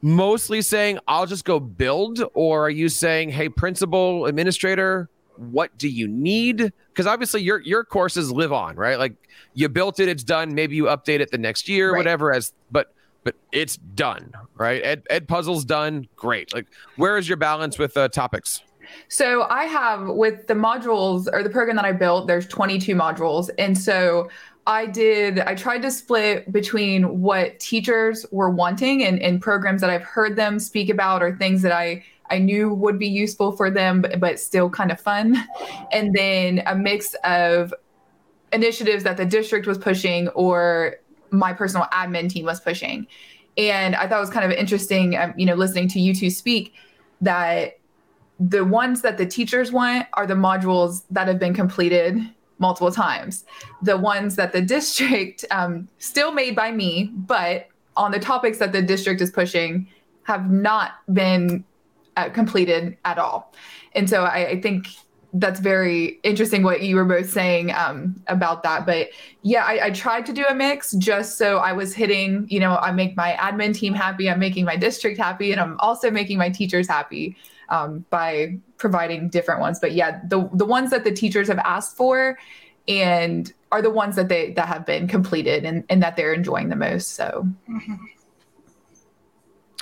[0.06, 5.90] mostly saying I'll just go build, or are you saying, hey, principal, administrator, what do
[5.90, 6.72] you need?
[6.90, 9.00] Because obviously your your courses live on, right?
[9.00, 9.16] Like
[9.56, 10.54] you built it, it's done.
[10.54, 11.98] Maybe you update it the next year, right.
[11.98, 12.32] whatever.
[12.32, 14.82] As but but it's done, right?
[14.86, 16.08] Ed Edpuzzle's done.
[16.16, 16.54] Great.
[16.54, 18.62] Like where is your balance with uh, topics?
[19.08, 23.50] So I have with the modules or the program that I built, there's 22 modules.
[23.58, 24.30] And so
[24.68, 29.90] I did, I tried to split between what teachers were wanting and, and programs that
[29.90, 33.70] I've heard them speak about or things that I, I knew would be useful for
[33.70, 35.38] them, but, but still kind of fun.
[35.92, 37.74] And then a mix of
[38.52, 40.96] initiatives that the district was pushing or
[41.30, 43.06] my personal admin team was pushing.
[43.58, 46.32] And I thought it was kind of interesting, um, you know, listening to you two
[46.32, 46.74] speak
[47.22, 47.80] that
[48.40, 52.20] the ones that the teachers want are the modules that have been completed
[52.60, 53.46] multiple times.
[53.82, 58.72] The ones that the district, um, still made by me, but on the topics that
[58.72, 59.88] the district is pushing,
[60.24, 61.64] have not been
[62.18, 63.54] uh, completed at all.
[63.94, 64.88] And so I, I, think
[65.34, 68.86] that's very interesting what you were both saying um, about that.
[68.86, 69.10] But
[69.44, 72.78] yeah, I, I, tried to do a mix just so I was hitting, you know,
[72.78, 76.38] I make my admin team happy, I'm making my district happy, and I'm also making
[76.38, 77.36] my teachers happy
[77.70, 79.80] um, by providing different ones.
[79.80, 82.38] But yeah, the the ones that the teachers have asked for
[82.88, 86.70] and are the ones that they that have been completed and, and that they're enjoying
[86.70, 87.10] the most.
[87.14, 87.96] So mm-hmm.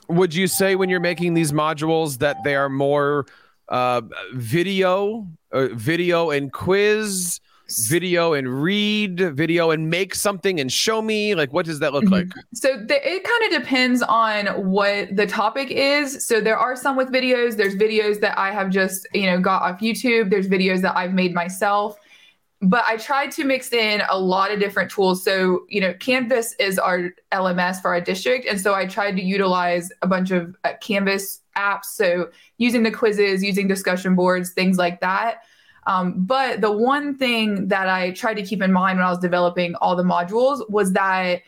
[0.08, 3.26] would you say when you're making these modules that they are more
[3.70, 4.02] uh,
[4.34, 7.40] video, uh, video and quiz?
[7.70, 12.04] Video and read video and make something and show me like what does that look
[12.04, 12.14] mm-hmm.
[12.14, 16.76] like so the, it kind of depends on what the topic is so there are
[16.76, 20.48] some with videos there's videos that i have just you know got off youtube there's
[20.48, 21.98] videos that i've made myself
[22.64, 25.22] but I tried to mix in a lot of different tools.
[25.22, 28.48] So, you know, Canvas is our LMS for our district.
[28.48, 31.86] And so I tried to utilize a bunch of uh, Canvas apps.
[31.86, 35.42] So, using the quizzes, using discussion boards, things like that.
[35.86, 39.20] Um, but the one thing that I tried to keep in mind when I was
[39.20, 41.42] developing all the modules was that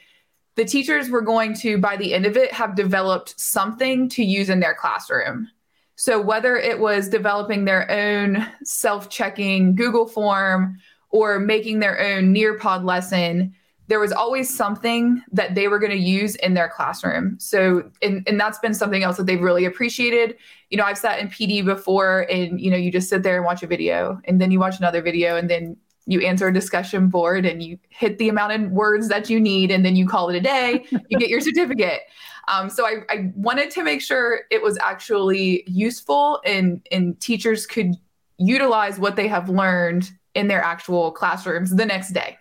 [0.56, 4.50] the teachers were going to, by the end of it, have developed something to use
[4.50, 5.50] in their classroom.
[5.98, 10.78] So, whether it was developing their own self checking Google form,
[11.16, 13.56] or making their own Nearpod lesson,
[13.88, 17.40] there was always something that they were going to use in their classroom.
[17.40, 20.36] So, and, and that's been something else that they've really appreciated.
[20.70, 23.46] You know, I've sat in PD before and, you know, you just sit there and
[23.46, 27.08] watch a video and then you watch another video and then you answer a discussion
[27.08, 30.30] board and you hit the amount of words that you need and then you call
[30.30, 32.02] it a day, you get your certificate.
[32.48, 37.66] Um, so I, I wanted to make sure it was actually useful and, and teachers
[37.66, 37.96] could
[38.38, 42.38] utilize what they have learned in their actual classrooms the next day.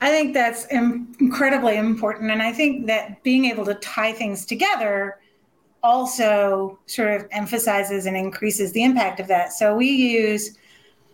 [0.00, 2.30] I think that's incredibly important.
[2.30, 5.17] And I think that being able to tie things together
[5.82, 9.52] also sort of emphasizes and increases the impact of that.
[9.52, 10.56] So we use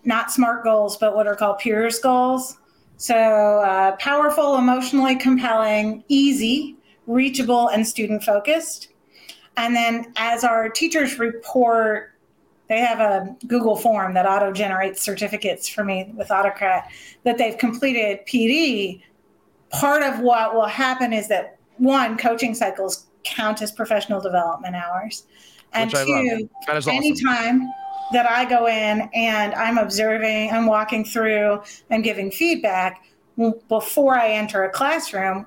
[0.04, 2.58] not SMART goals, but what are called PEERS goals.
[2.96, 8.88] So uh, powerful, emotionally compelling, easy, reachable, and student focused.
[9.56, 12.14] And then as our teachers report
[12.68, 16.90] they have a Google form that auto generates certificates for me with Autocrat
[17.24, 19.02] that they've completed PD.
[19.70, 25.24] Part of what will happen is that one, coaching cycles count as professional development hours.
[25.72, 26.92] And two, awesome.
[26.94, 27.68] anytime
[28.12, 33.04] that I go in and I'm observing, I'm walking through, I'm giving feedback,
[33.68, 35.46] before I enter a classroom,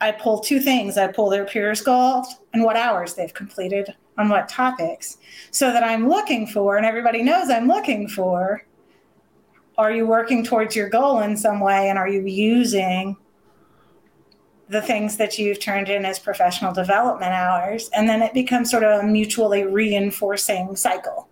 [0.00, 0.96] I pull two things.
[0.96, 5.18] I pull their PEERS goals and what hours they've completed on what topics
[5.50, 8.64] so that I'm looking for, and everybody knows I'm looking for,
[9.78, 11.88] are you working towards your goal in some way?
[11.88, 13.16] And are you using
[14.70, 17.90] the things that you've turned in as professional development hours?
[17.92, 21.28] And then it becomes sort of a mutually reinforcing cycle.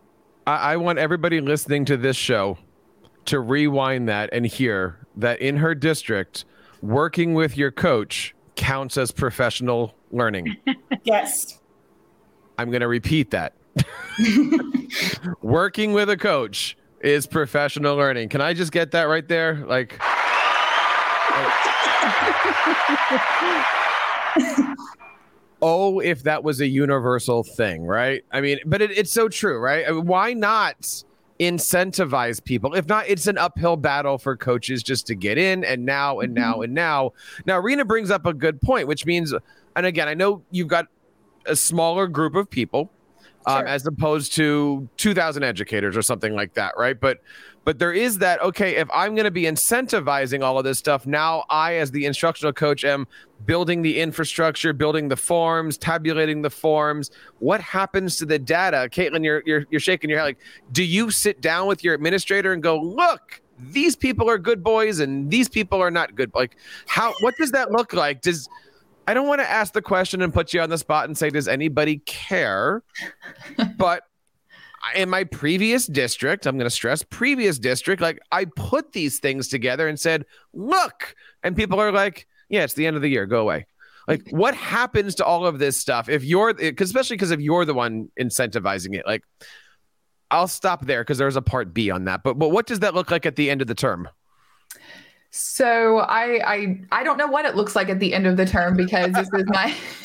[0.46, 2.58] I, I want everybody listening to this show
[3.26, 6.44] to rewind that and hear that in her district,
[6.82, 10.56] working with your coach counts as professional learning.
[11.04, 11.60] Yes.
[12.58, 13.54] I'm going to repeat that.
[15.42, 18.28] working with a coach is professional learning.
[18.28, 19.64] Can I just get that right there?
[19.66, 19.98] Like,
[25.62, 28.24] oh, if that was a universal thing, right?
[28.32, 29.84] I mean, but it, it's so true, right?
[29.86, 31.04] I mean, why not
[31.40, 32.74] incentivize people?
[32.74, 36.34] If not, it's an uphill battle for coaches just to get in and now and
[36.34, 37.12] now and now.
[37.46, 39.34] Now, Rena brings up a good point, which means,
[39.76, 40.86] and again, I know you've got
[41.46, 42.90] a smaller group of people
[43.46, 43.66] um, Sure.
[43.66, 47.18] as opposed to 2000 educators or something like that right but
[47.68, 51.06] but there is that okay if i'm going to be incentivizing all of this stuff
[51.06, 53.06] now i as the instructional coach am
[53.44, 57.10] building the infrastructure building the forms tabulating the forms.
[57.40, 58.88] What happens to the data?
[58.90, 60.38] Caitlin you're, you're you're shaking your head like
[60.72, 65.00] do you sit down with your administrator and go look these people are good boys
[65.00, 66.56] and these people are not good like
[66.86, 68.22] how what does that look like?
[68.22, 68.48] Does
[69.06, 71.30] I don't want to ask the question and put you on the spot and say,
[71.30, 72.82] does anybody care?
[73.78, 74.07] but
[74.94, 79.48] in my previous district, I'm going to stress previous district, like I put these things
[79.48, 81.14] together and said, look.
[81.42, 83.26] And people are like, yeah, it's the end of the year.
[83.26, 83.66] Go away.
[84.06, 87.40] Like, what happens to all of this stuff if you're, eh, cause especially because if
[87.40, 89.22] you're the one incentivizing it, like,
[90.30, 92.22] I'll stop there because there's a part B on that.
[92.22, 94.08] But but what does that look like at the end of the term?
[95.30, 98.46] So I, I I don't know what it looks like at the end of the
[98.46, 99.74] term because this is my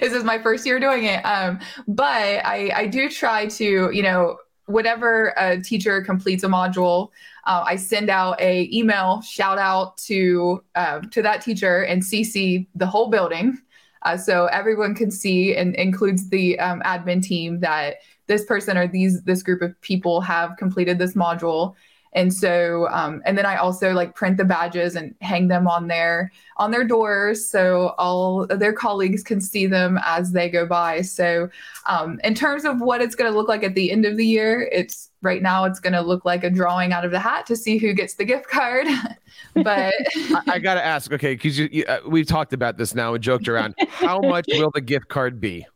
[0.00, 1.24] this is my first year doing it.
[1.24, 7.10] Um, but I I do try to you know whenever a teacher completes a module,
[7.44, 12.66] uh, I send out a email shout out to um, to that teacher and CC
[12.74, 13.56] the whole building,
[14.02, 17.96] uh, so everyone can see and includes the um, admin team that
[18.26, 21.74] this person or these this group of people have completed this module
[22.16, 25.86] and so um, and then i also like print the badges and hang them on
[25.86, 31.00] their on their doors so all their colleagues can see them as they go by
[31.00, 31.48] so
[31.86, 34.26] um, in terms of what it's going to look like at the end of the
[34.26, 37.46] year it's right now it's going to look like a drawing out of the hat
[37.46, 38.86] to see who gets the gift card
[39.54, 42.94] but I, I got to ask, okay, because you, you uh, we've talked about this
[42.94, 43.74] now and joked around.
[43.88, 45.66] How much will the gift card be?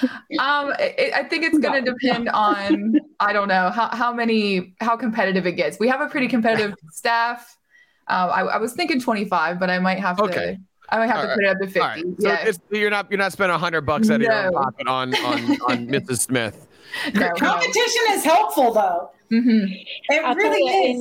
[0.38, 4.74] Um, it, I think it's going to depend on I don't know how how many
[4.80, 5.78] how competitive it gets.
[5.78, 7.56] We have a pretty competitive staff.
[8.08, 10.24] Um, I, I was thinking 25, but I might have to.
[10.24, 10.58] Okay.
[10.90, 11.34] I might have All to right.
[11.36, 11.80] put it up to 50.
[11.80, 12.44] All right, so yeah.
[12.46, 15.40] it's, you're not you're not spending hundred bucks out of your own pocket on on
[15.62, 16.20] on Mrs.
[16.20, 16.66] Smith.
[17.14, 17.32] no, no.
[17.34, 19.10] Competition is helpful, though.
[19.32, 19.66] Mhm.
[20.08, 21.00] It I'll really is.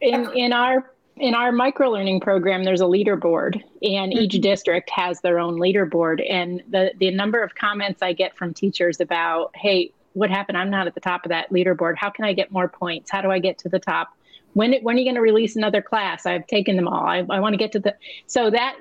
[0.00, 4.42] in, in in our in our micro learning program there's a leaderboard and each mm-hmm.
[4.42, 6.24] district has their own leaderboard.
[6.30, 10.56] And the the number of comments i get from teachers about hey what happened?
[10.56, 11.96] I'm not at the top of that leaderboard.
[11.96, 13.10] How can i get more points?
[13.10, 14.16] How do i get to the top?
[14.54, 16.26] When when are you going to release another class?
[16.26, 17.06] I've taken them all.
[17.06, 17.94] I, I want to get to the
[18.26, 18.76] so that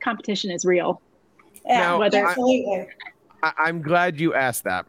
[0.00, 1.00] competition is real.
[1.66, 2.88] Yeah, Now, whether- absolutely.
[3.42, 4.86] I, I'm glad you asked that.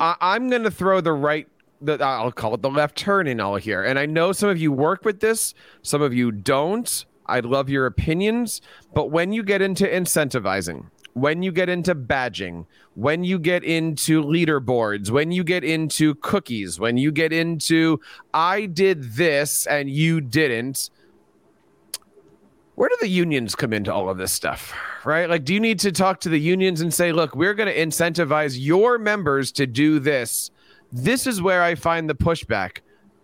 [0.00, 1.48] I, I'm going to throw the right,
[1.86, 3.82] the, I'll call it the left turn in all here.
[3.82, 7.04] And I know some of you work with this, some of you don't.
[7.26, 8.60] I'd love your opinions.
[8.94, 14.22] But when you get into incentivizing, when you get into badging, when you get into
[14.22, 18.00] leaderboards, when you get into cookies, when you get into
[18.34, 20.90] I did this and you didn't,
[22.76, 24.74] where do the unions come into all of this stuff
[25.04, 27.68] right like do you need to talk to the unions and say look we're going
[27.68, 30.50] to incentivize your members to do this
[30.92, 32.78] this is where i find the pushback.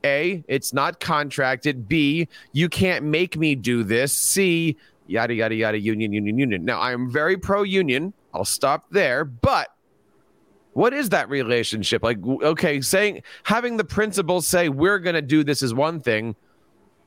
[0.04, 1.88] A it's not contracted.
[1.88, 4.12] B you can't make me do this.
[4.12, 6.64] C yada yada yada union union union.
[6.64, 9.24] Now i'm very pro union i'll stop there.
[9.24, 9.68] But
[10.72, 12.02] what is that relationship?
[12.02, 16.34] Like okay saying having the principals say we're going to do this is one thing.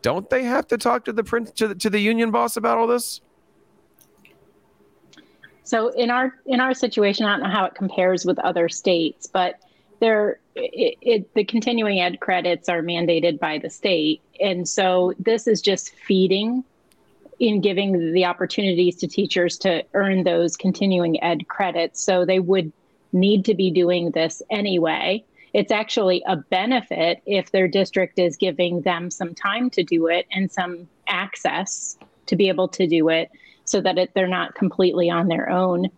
[0.02, 2.78] Don't they have to talk to the prin- to the, to the union boss about
[2.78, 3.22] all this?
[5.66, 9.28] So in our in our situation, I don't know how it compares with other states,
[9.28, 9.56] but
[10.00, 15.48] there it, it, the continuing ed credits are mandated by the state, and so this
[15.48, 16.64] is just feeding
[17.40, 22.02] in giving the opportunities to teachers to earn those continuing ed credits.
[22.02, 22.72] So they would
[23.12, 25.24] need to be doing this anyway.
[25.54, 30.28] It's actually a benefit if their district is giving them some time to do it
[30.32, 31.98] and some access
[32.28, 33.30] to be able to do it
[33.64, 35.90] so that it, they're not completely on their own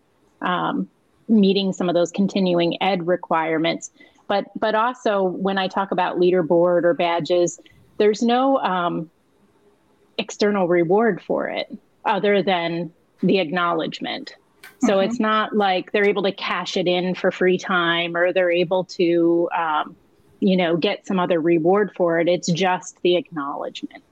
[0.42, 0.88] um,
[1.28, 3.92] meeting some of those continuing ed requirements
[4.28, 7.60] but but also when i talk about leaderboard or badges
[7.98, 9.10] there's no um,
[10.18, 11.76] external reward for it
[12.06, 12.92] other than
[13.24, 14.36] the acknowledgement
[14.80, 18.52] so it's not like they're able to cash it in for free time or they're
[18.52, 19.96] able to um,
[20.40, 22.28] you know, get some other reward for it.
[22.28, 24.04] It's just the acknowledgement.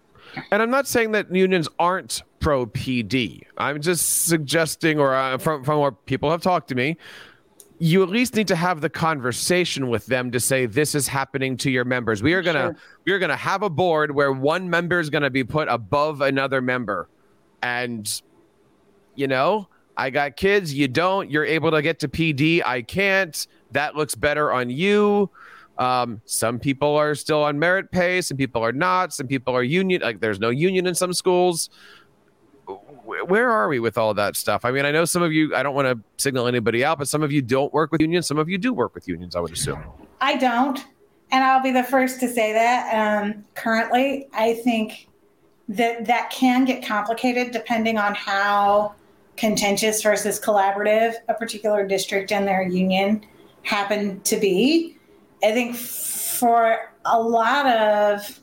[0.51, 3.43] And I'm not saying that unions aren't pro PD.
[3.57, 6.97] I'm just suggesting, or uh, from from what people have talked to me,
[7.80, 11.57] you at least need to have the conversation with them to say this is happening
[11.57, 12.23] to your members.
[12.23, 12.78] We are gonna sure.
[13.05, 16.61] we are gonna have a board where one member is gonna be put above another
[16.61, 17.09] member,
[17.61, 18.21] and
[19.15, 19.67] you know,
[19.97, 20.73] I got kids.
[20.73, 21.30] You don't.
[21.30, 22.61] You're able to get to PD.
[22.65, 23.45] I can't.
[23.71, 25.30] That looks better on you.
[25.78, 29.63] Um, some people are still on merit pay, some people are not, some people are
[29.63, 30.01] union.
[30.01, 31.69] Like there's no union in some schools.
[33.06, 34.66] Where are we with all that stuff?
[34.66, 35.56] I mean, I know some of you.
[35.56, 38.28] I don't want to signal anybody out, but some of you don't work with unions.
[38.28, 39.36] Some of you do work with unions.
[39.36, 39.84] I would assume.
[40.22, 40.84] I don't,
[41.32, 43.24] and I'll be the first to say that.
[43.24, 45.08] Um, currently, I think
[45.70, 48.95] that that can get complicated depending on how
[49.36, 53.26] contentious versus collaborative a particular district and their union
[53.64, 54.95] happen to be
[55.45, 58.39] I think for a lot of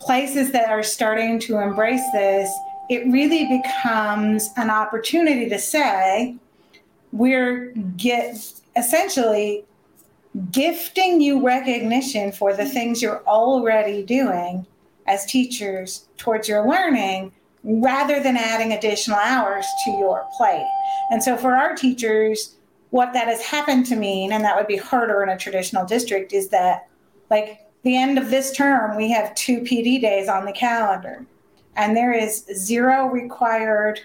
[0.00, 2.52] places that are starting to embrace this,
[2.92, 6.36] it really becomes an opportunity to say,
[7.10, 8.36] we're get
[8.76, 9.64] essentially
[10.50, 14.66] gifting you recognition for the things you're already doing
[15.06, 17.32] as teachers towards your learning
[17.64, 20.68] rather than adding additional hours to your plate.
[21.10, 22.56] And so for our teachers,
[22.90, 26.34] what that has happened to mean, and that would be harder in a traditional district,
[26.34, 26.88] is that
[27.30, 31.24] like the end of this term, we have two PD days on the calendar,
[31.76, 34.00] and there is zero required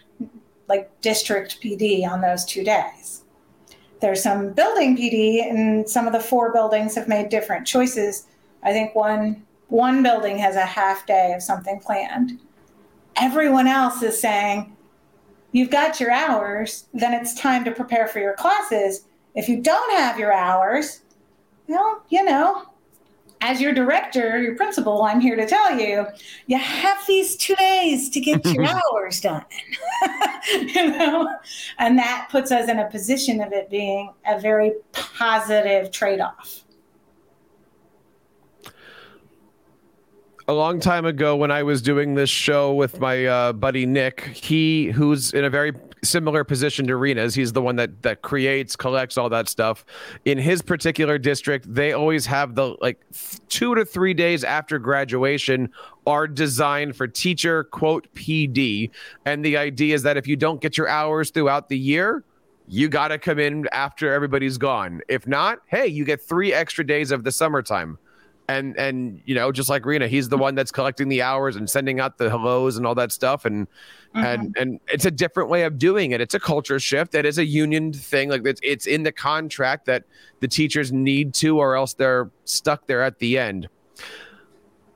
[0.67, 3.23] like district PD on those two days.
[4.01, 8.27] There's some building PD, and some of the four buildings have made different choices.
[8.63, 12.39] I think one one building has a half day of something planned.
[13.17, 14.75] Everyone else is saying,
[15.51, 19.05] you've got your hours, then it's time to prepare for your classes.
[19.35, 21.01] If you don't have your hours,
[21.67, 22.67] well, you know,
[23.41, 26.05] as your director, your principal, I'm here to tell you,
[26.47, 29.45] you have these two days to get your hours done.
[30.51, 31.29] you know,
[31.79, 36.63] and that puts us in a position of it being a very positive trade off.
[40.49, 44.21] a long time ago when I was doing this show with my uh, buddy Nick,
[44.21, 45.73] he who's in a very
[46.03, 49.85] similar position to Rena's, he's the one that that creates, collects all that stuff.
[50.25, 52.99] In his particular district, they always have the like
[53.49, 55.69] two to three days after graduation
[56.05, 58.89] are designed for teacher quote PD,
[59.25, 62.23] and the idea is that if you don't get your hours throughout the year,
[62.67, 65.01] you got to come in after everybody's gone.
[65.07, 67.97] If not, hey, you get three extra days of the summertime
[68.49, 71.69] and and you know just like Rena, he's the one that's collecting the hours and
[71.69, 73.67] sending out the hellos and all that stuff, and
[74.15, 74.23] mm-hmm.
[74.23, 76.21] and and it's a different way of doing it.
[76.21, 77.11] It's a culture shift.
[77.11, 78.29] That is a union thing.
[78.29, 80.03] Like it's it's in the contract that
[80.39, 83.67] the teachers need to, or else they're stuck there at the end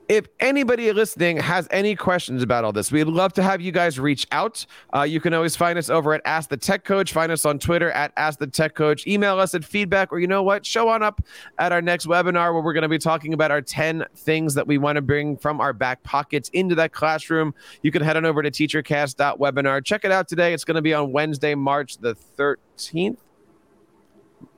[0.08, 3.98] if anybody listening has any questions about all this, we'd love to have you guys
[3.98, 4.64] reach out.
[4.94, 7.12] Uh, you can always find us over at Ask the Tech Coach.
[7.12, 9.06] Find us on Twitter at Ask the Tech Coach.
[9.06, 10.66] Email us at feedback, or you know what?
[10.66, 11.20] Show on up
[11.58, 14.66] at our next webinar where we're going to be talking about our 10 things that
[14.66, 17.54] we want to bring from our back pockets into that classroom.
[17.82, 19.84] You can head on over to teachercast.webinar.
[19.84, 20.52] Check it out today.
[20.52, 23.18] It's going to be on Wednesday, March the 13th.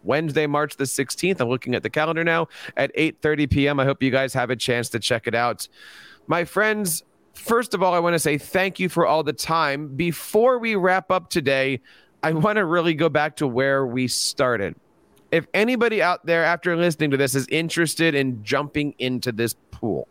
[0.05, 1.41] Wednesday, March the 16th.
[1.41, 3.81] I'm looking at the calendar now at 8:30 p.m.
[3.81, 5.69] I hope you guys have a chance to check it out.
[6.27, 7.03] My friends,
[7.35, 9.89] first of all, I want to say thank you for all the time.
[9.89, 11.81] Before we wrap up today,
[12.23, 14.75] I want to really go back to where we started.
[15.31, 20.09] If anybody out there after listening to this is interested in jumping into this pool,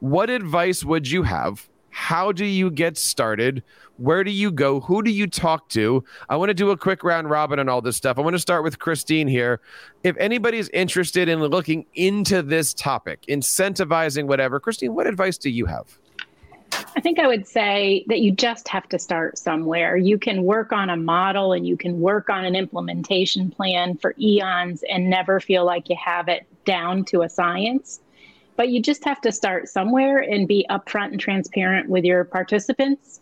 [0.00, 1.68] what advice would you have?
[1.98, 3.64] How do you get started?
[3.96, 4.78] Where do you go?
[4.80, 6.04] Who do you talk to?
[6.28, 8.18] I want to do a quick round robin on all this stuff.
[8.18, 9.60] I want to start with Christine here.
[10.04, 15.66] If anybody's interested in looking into this topic, incentivizing whatever, Christine, what advice do you
[15.66, 15.98] have?
[16.96, 19.96] I think I would say that you just have to start somewhere.
[19.96, 24.14] You can work on a model and you can work on an implementation plan for
[24.20, 28.00] eons and never feel like you have it down to a science.
[28.58, 33.20] But you just have to start somewhere and be upfront and transparent with your participants.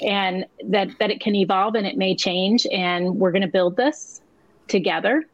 [0.00, 3.76] And that that it can evolve and it may change and we're going to build
[3.76, 4.22] this
[4.66, 5.26] together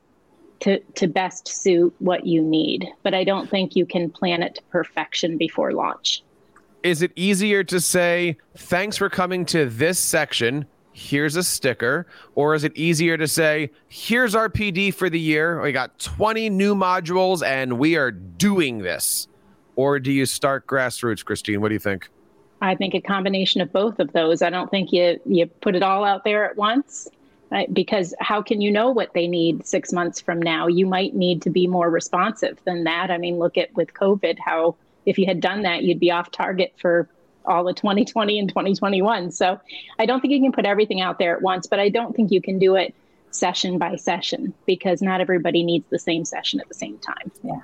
[0.60, 2.86] to to best suit what you need.
[3.04, 6.24] But i don't think you can plan it to perfection before launch.
[6.82, 10.66] Is it easier to say thanks for coming to this section.
[10.92, 15.60] Here's a sticker or is it easier to say here's our pd for the year.
[15.60, 19.28] We got 20 new modules and we are doing this
[19.76, 22.08] or do you start grassroots christine what do you think
[22.64, 24.40] I think a combination of both of those.
[24.40, 27.08] I don't think you you put it all out there at once.
[27.50, 27.72] Right?
[27.72, 30.66] Because how can you know what they need six months from now?
[30.66, 33.10] You might need to be more responsive than that.
[33.10, 36.30] I mean, look at with COVID, how if you had done that, you'd be off
[36.32, 37.08] target for
[37.44, 39.30] all of 2020 and 2021.
[39.30, 39.60] So
[39.98, 42.32] I don't think you can put everything out there at once, but I don't think
[42.32, 42.94] you can do it
[43.30, 47.30] session by session because not everybody needs the same session at the same time.
[47.42, 47.60] Yeah.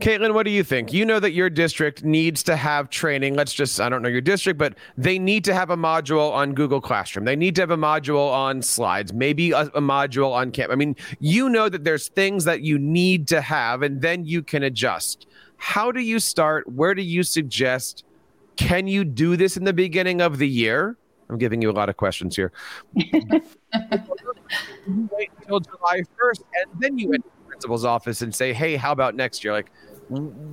[0.00, 0.92] Caitlin, what do you think?
[0.92, 3.34] You know that your district needs to have training.
[3.34, 6.54] Let's just, I don't know your district, but they need to have a module on
[6.54, 7.24] Google Classroom.
[7.24, 10.72] They need to have a module on slides, maybe a, a module on camp.
[10.72, 14.42] I mean, you know that there's things that you need to have, and then you
[14.42, 15.26] can adjust.
[15.56, 16.70] How do you start?
[16.72, 18.04] Where do you suggest?
[18.56, 20.96] Can you do this in the beginning of the year?
[21.28, 22.52] I'm giving you a lot of questions here.
[22.94, 23.10] wait
[25.40, 27.22] until July 1st, and then you the
[27.58, 29.52] principal's office and say, hey, how about next year?
[29.52, 29.70] Like,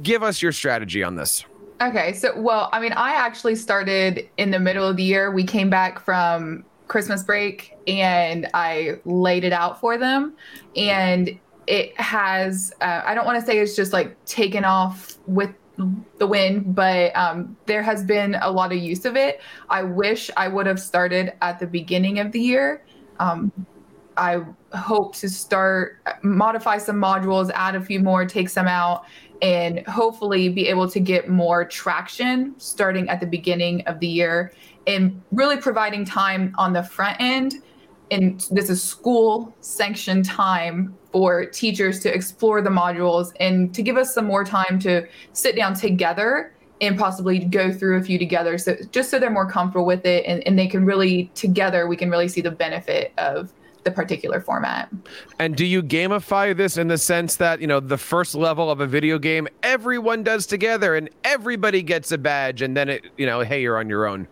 [0.01, 1.45] give us your strategy on this.
[1.81, 2.13] Okay.
[2.13, 5.31] So, well, I mean, I actually started in the middle of the year.
[5.31, 10.33] We came back from Christmas break and I laid it out for them.
[10.75, 15.51] And it has, uh, I don't want to say it's just like taken off with
[16.17, 19.41] the wind, but um, there has been a lot of use of it.
[19.69, 22.83] I wish I would have started at the beginning of the year.
[23.19, 23.51] Um,
[24.17, 24.43] I
[24.73, 29.05] hope to start modify some modules, add a few more, take some out,
[29.41, 34.53] and hopefully be able to get more traction starting at the beginning of the year
[34.87, 37.55] and really providing time on the front end.
[38.11, 43.97] And this is school sanctioned time for teachers to explore the modules and to give
[43.97, 48.57] us some more time to sit down together and possibly go through a few together.
[48.57, 51.95] So just so they're more comfortable with it and, and they can really together, we
[51.95, 53.53] can really see the benefit of
[53.85, 54.89] the particular format.
[55.39, 58.81] And do you gamify this in the sense that, you know, the first level of
[58.81, 63.25] a video game, everyone does together and everybody gets a badge and then it, you
[63.25, 64.27] know, hey, you're on your own?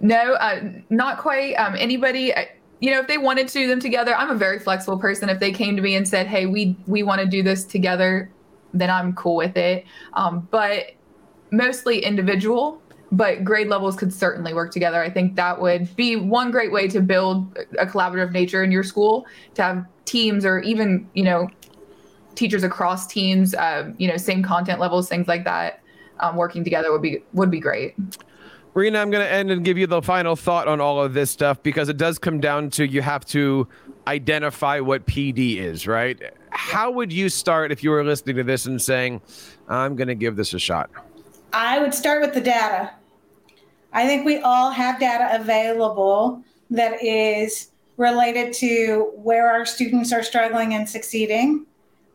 [0.00, 1.54] No, uh, not quite.
[1.54, 2.44] Um, anybody, uh,
[2.80, 5.28] you know, if they wanted to do them together, I'm a very flexible person.
[5.28, 8.30] If they came to me and said, hey, we, we want to do this together,
[8.74, 9.84] then I'm cool with it.
[10.14, 10.92] Um, but
[11.52, 15.02] mostly individual but grade levels could certainly work together.
[15.02, 18.82] I think that would be one great way to build a collaborative nature in your
[18.82, 21.48] school to have teams or even, you know,
[22.34, 25.80] teachers across teams, uh, you know, same content levels, things like that,
[26.20, 27.94] um, working together would be would be great.
[28.74, 31.30] Rena, I'm going to end and give you the final thought on all of this
[31.30, 33.66] stuff because it does come down to you have to
[34.06, 36.20] identify what PD is, right?
[36.50, 39.20] How would you start if you were listening to this and saying,
[39.68, 40.90] I'm going to give this a shot?
[41.52, 42.92] I would start with the data.
[43.92, 50.22] I think we all have data available that is related to where our students are
[50.22, 51.66] struggling and succeeding.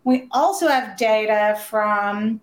[0.04, 2.42] We also have data from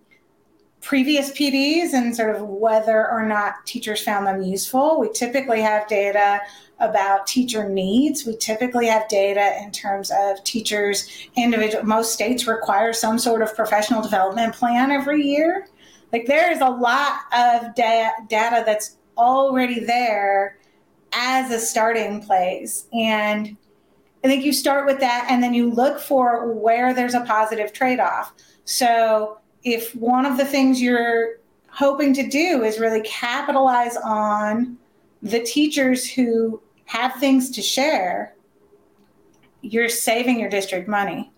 [0.80, 4.98] previous PDs and sort of whether or not teachers found them useful.
[4.98, 6.40] We typically have data
[6.78, 8.24] about teacher needs.
[8.24, 11.06] We typically have data in terms of teachers
[11.36, 15.68] individual most states require some sort of professional development plan every year.
[16.12, 20.56] Like there is a lot of da- data that's already there
[21.12, 22.86] as a starting place.
[22.92, 23.56] And
[24.24, 27.72] I think you start with that and then you look for where there's a positive
[27.72, 28.32] trade off.
[28.64, 34.76] So if one of the things you're hoping to do is really capitalize on
[35.22, 38.34] the teachers who have things to share,
[39.62, 41.30] you're saving your district money.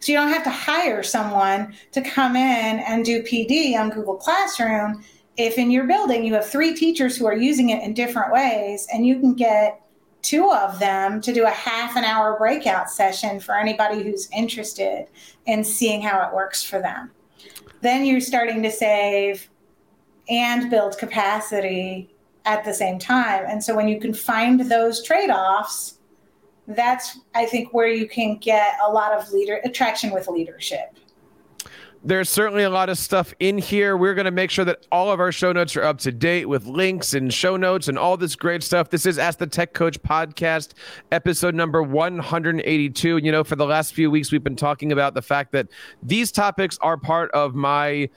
[0.00, 4.16] So you don't have to hire someone to come in and do PD on Google
[4.16, 5.02] Classroom.
[5.36, 8.86] If in your building you have three teachers who are using it in different ways
[8.92, 9.80] and you can get
[10.22, 15.06] two of them to do a half an hour breakout session for anybody who's interested
[15.46, 17.10] in seeing how it works for them,
[17.80, 19.48] then you're starting to save
[20.28, 22.10] and build capacity
[22.44, 23.44] at the same time.
[23.46, 25.98] And so when you can find those trade offs,
[26.66, 30.96] that's I think where you can get a lot of leader attraction with leadership.
[32.04, 33.96] There's certainly a lot of stuff in here.
[33.96, 36.48] We're going to make sure that all of our show notes are up to date
[36.48, 38.90] with links and show notes and all this great stuff.
[38.90, 40.74] This is Ask the Tech Coach podcast,
[41.10, 43.16] episode number 182.
[43.16, 45.68] And, you know, for the last few weeks, we've been talking about the fact that
[46.02, 48.08] these topics are part of my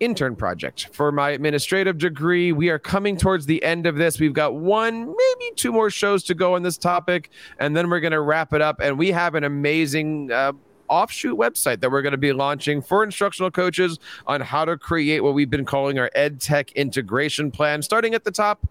[0.00, 2.52] intern project for my administrative degree.
[2.52, 4.18] We are coming towards the end of this.
[4.18, 8.00] We've got one, maybe two more shows to go on this topic, and then we're
[8.00, 8.80] going to wrap it up.
[8.80, 10.52] And we have an amazing uh,
[10.88, 15.20] offshoot website that we're going to be launching for instructional coaches on how to create
[15.20, 18.66] what we've been calling our ed tech integration plan, starting at the top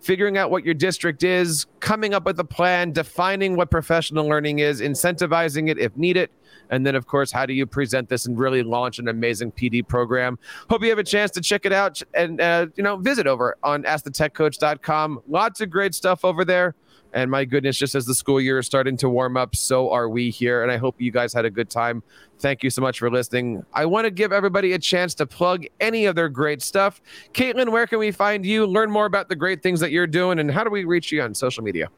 [0.00, 4.58] figuring out what your district is, coming up with a plan, defining what professional learning
[4.60, 6.30] is, incentivizing it if needed,
[6.70, 9.86] and then, of course, how do you present this and really launch an amazing PD
[9.86, 10.38] program?
[10.68, 13.56] Hope you have a chance to check it out and, uh, you know, visit over
[13.62, 15.20] on askthetechcoach.com.
[15.28, 16.74] Lots of great stuff over there.
[17.12, 20.08] And my goodness, just as the school year is starting to warm up, so are
[20.08, 20.62] we here.
[20.62, 22.02] And I hope you guys had a good time.
[22.38, 23.64] Thank you so much for listening.
[23.72, 27.00] I want to give everybody a chance to plug any of their great stuff.
[27.34, 28.66] Caitlin, where can we find you?
[28.66, 31.20] Learn more about the great things that you're doing, and how do we reach you
[31.22, 31.88] on social media?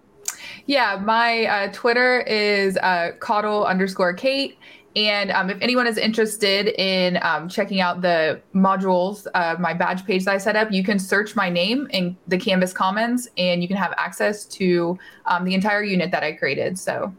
[0.66, 4.58] Yeah, my uh, Twitter is uh, Caudle underscore Kate.
[4.94, 10.04] And um, if anyone is interested in um, checking out the modules, uh, my badge
[10.04, 13.62] page that I set up, you can search my name in the Canvas Commons and
[13.62, 16.78] you can have access to um, the entire unit that I created.
[16.78, 17.14] So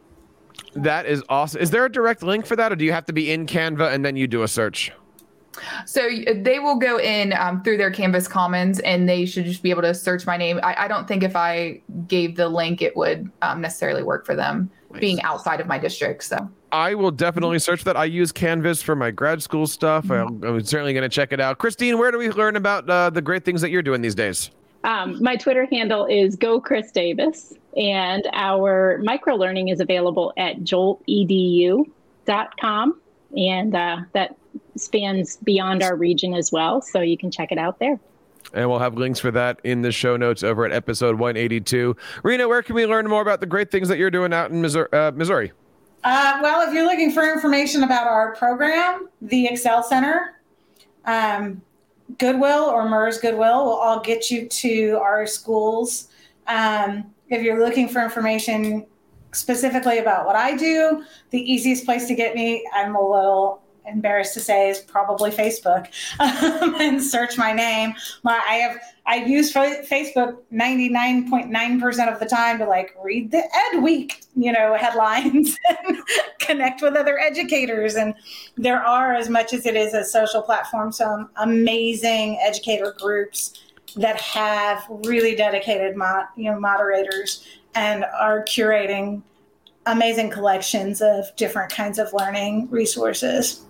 [0.76, 1.62] that is awesome.
[1.62, 3.94] Is there a direct link for that, or do you have to be in Canva
[3.94, 4.92] and then you do a search?
[5.86, 9.70] So they will go in um, through their Canvas Commons and they should just be
[9.70, 10.60] able to search my name.
[10.64, 14.36] I, I don't think if I gave the link, it would um, necessarily work for
[14.36, 15.00] them nice.
[15.00, 16.24] being outside of my district.
[16.24, 17.96] So I will definitely search that.
[17.96, 20.06] I use Canvas for my grad school stuff.
[20.06, 20.44] Mm-hmm.
[20.44, 21.60] I'm, certainly going to check it out.
[21.60, 24.50] Christine, where do we learn about uh, the great things that you're doing these days?
[24.84, 30.62] Um, my Twitter handle is Go Chris Davis, and our micro learning is available at
[30.62, 33.00] joltedu.com,
[33.38, 34.36] and uh, that
[34.76, 36.82] spans beyond our region as well.
[36.82, 38.00] So you can check it out there.
[38.54, 41.96] And we'll have links for that in the show notes over at episode 182.
[42.24, 44.60] Rena, where can we learn more about the great things that you're doing out in
[44.60, 44.90] Missouri?
[44.92, 45.52] Uh, Missouri?
[46.04, 50.42] Uh, well, if you're looking for information about our program, the Excel Center,
[51.06, 51.62] um,
[52.18, 56.10] Goodwill or MERS Goodwill will all get you to our schools.
[56.48, 58.86] Um, if you're looking for information
[59.32, 64.34] specifically about what I do, the easiest place to get me, I'm a little embarrassed
[64.36, 65.88] to say is probably Facebook
[66.20, 67.94] um, and search my name.
[68.24, 73.82] My I have I use Facebook 99.9% of the time to like read the Ed
[73.82, 75.98] Week, you know, headlines and
[76.40, 77.96] connect with other educators.
[77.96, 78.16] And
[78.56, 83.62] there are, as much as it is a social platform, some amazing educator groups
[83.98, 89.22] that have really dedicated, mo- you know, moderators and are curating
[89.86, 93.62] amazing collections of different kinds of learning resources.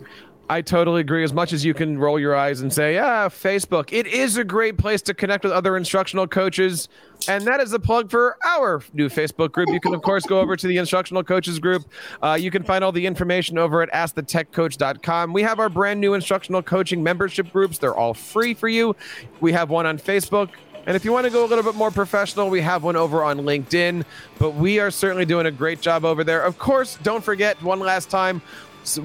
[0.49, 1.24] I totally agree.
[1.24, 4.43] As much as you can roll your eyes and say, "Yeah, Facebook," it is a
[4.43, 6.89] great place to connect with other instructional coaches,
[7.30, 9.70] and that is a plug for our new Facebook group.
[9.70, 11.86] You can, of course, go over to the instructional coaches group.
[12.22, 15.32] Uh, you can find all the information over at AskTheTechCoach.com.
[15.32, 17.78] We have our brand new instructional coaching membership groups.
[17.78, 18.97] They're all free for you.
[19.39, 20.49] We have one on Facebook.
[20.86, 23.23] And if you want to go a little bit more professional, we have one over
[23.23, 24.03] on LinkedIn.
[24.38, 26.41] But we are certainly doing a great job over there.
[26.41, 28.41] Of course, don't forget one last time.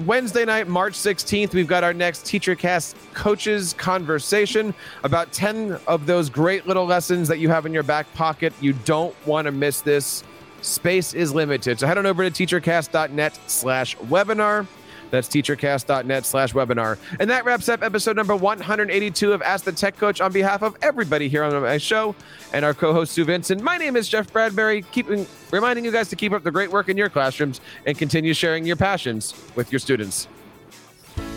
[0.05, 4.73] Wednesday night, March 16th, we've got our next TeacherCast coaches conversation
[5.05, 8.51] about 10 of those great little lessons that you have in your back pocket.
[8.59, 10.25] You don't want to miss this.
[10.61, 11.79] Space is limited.
[11.79, 14.67] So head on over to teachercast.net slash webinar.
[15.11, 16.97] That's teachercast.net slash webinar.
[17.19, 20.77] And that wraps up episode number 182 of Ask the Tech Coach on behalf of
[20.81, 22.15] everybody here on my show
[22.53, 23.61] and our co-host Sue Vincent.
[23.61, 26.89] My name is Jeff Bradbury, keeping reminding you guys to keep up the great work
[26.89, 30.27] in your classrooms and continue sharing your passions with your students.